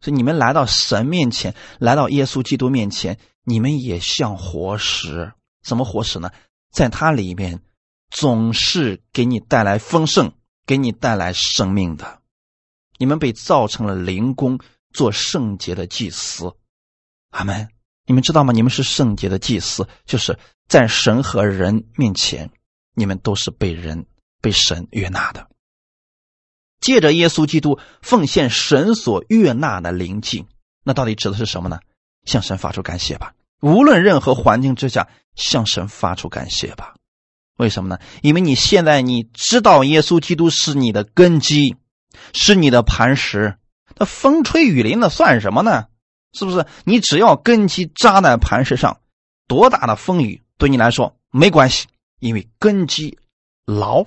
[0.00, 3.18] 所以你们来到神面前，来到耶稣基督面前。
[3.44, 5.32] 你们也像活石，
[5.62, 6.30] 怎么活石呢？
[6.70, 7.62] 在它里面，
[8.10, 10.32] 总是给你带来丰盛，
[10.66, 12.20] 给你带来生命的。
[12.98, 14.58] 你们被造成了灵宫，
[14.92, 16.54] 做圣洁的祭司。
[17.30, 17.68] 阿门。
[18.06, 18.52] 你们知道吗？
[18.52, 20.36] 你们是圣洁的祭司，就是
[20.66, 22.50] 在神和人面前，
[22.94, 24.06] 你们都是被人、
[24.40, 25.48] 被神悦纳的。
[26.80, 30.48] 借着耶稣基督奉献神所悦纳的灵境，
[30.82, 31.78] 那到底指的是什么呢？
[32.30, 36.94] 向神发出感谢吧，无论任何环境之下，向神发出感谢吧。
[37.56, 37.98] 为什么呢？
[38.22, 41.74] 因为你现在你知道耶稣基督是你的根基，
[42.32, 43.56] 是你的磐石。
[43.96, 45.88] 那风吹雨淋的算什么呢？
[46.32, 46.64] 是不是？
[46.84, 49.00] 你只要根基扎在磐石上，
[49.48, 51.88] 多大的风雨对你来说没关系，
[52.20, 53.18] 因为根基
[53.66, 54.04] 牢，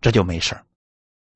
[0.00, 0.58] 这就没事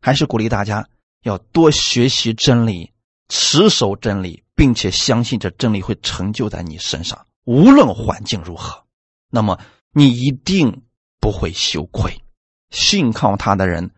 [0.01, 0.89] 还是鼓励大家
[1.23, 2.91] 要多学习真理，
[3.29, 8.85] 持守真理，并且相信这真理会成就在你身上，无论环境如何，
[9.31, 9.59] 那么
[9.91, 10.83] 你一定
[11.19, 12.23] 不会羞愧。
[12.69, 13.93] 信靠他的人，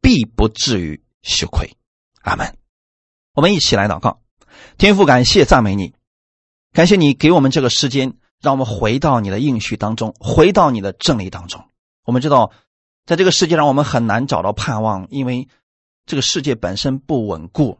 [0.00, 1.76] 必不至于羞愧。
[2.22, 2.52] 阿门。
[3.32, 4.20] 我们一起来祷告。
[4.76, 5.94] 天父，感谢赞美你，
[6.72, 11.64] 感谢你给我们这个时间，让我们回到你的应许当中，回到你的真理当中。
[12.02, 12.50] 我们知道，
[13.06, 15.46] 在这个世界上，我们很难找到盼望，因为
[16.06, 17.78] 这个世界本身不稳固，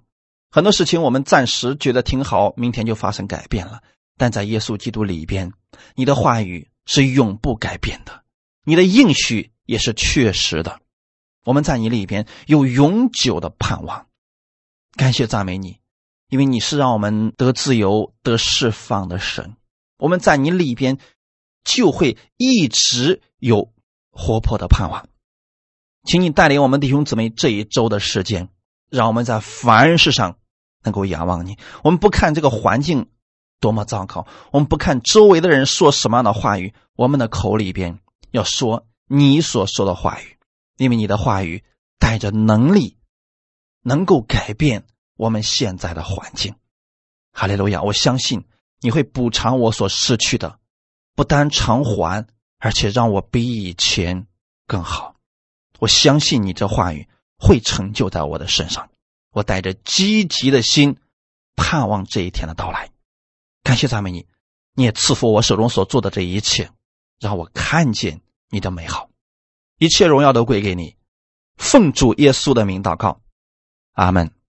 [0.50, 3.82] 很多事情我们暂时觉得挺好，明天就发生改变了。
[4.16, 5.52] 但在耶稣基督里边，
[5.94, 8.24] 你的话语是永不改变的，
[8.64, 10.80] 你的应许也是确实的。
[11.44, 14.06] 我们在你里边有永久的盼望，
[14.96, 15.78] 感谢赞美你。
[16.30, 19.56] 因为你是让我们得自由、得释放的神，
[19.96, 20.98] 我们在你里边
[21.64, 23.72] 就会一直有
[24.10, 25.08] 活泼的盼望。
[26.04, 28.50] 请你带领我们弟兄姊妹这一周的时间，
[28.90, 30.37] 让我们在凡事上
[30.82, 31.58] 能够仰望你。
[31.82, 33.08] 我们不看这个环境
[33.60, 37.98] 多么糟糕，我们不看周围的人说什么样的话语，我们的口里边
[38.30, 40.36] 要说你所说的话语，
[40.76, 41.64] 因为你的话语
[41.98, 42.96] 带着能力，
[43.82, 44.84] 能够改变。
[45.16, 46.54] 我们现在的环境，
[47.32, 47.82] 哈利路亚！
[47.82, 48.44] 我相信
[48.80, 50.60] 你会补偿我所失去的，
[51.16, 52.24] 不单偿还，
[52.60, 54.28] 而且让我比以前
[54.68, 55.16] 更好。
[55.80, 58.88] 我相信你这话语会成就在我的身上。
[59.30, 60.96] 我带着积极的心，
[61.56, 62.90] 盼望这一天的到来。
[63.62, 64.26] 感谢赞美你，
[64.74, 66.70] 你也赐福我手中所做的这一切，
[67.20, 69.10] 让我看见你的美好。
[69.78, 70.96] 一切荣耀都归给你。
[71.56, 73.20] 奉主耶稣的名祷告，
[73.92, 74.37] 阿门。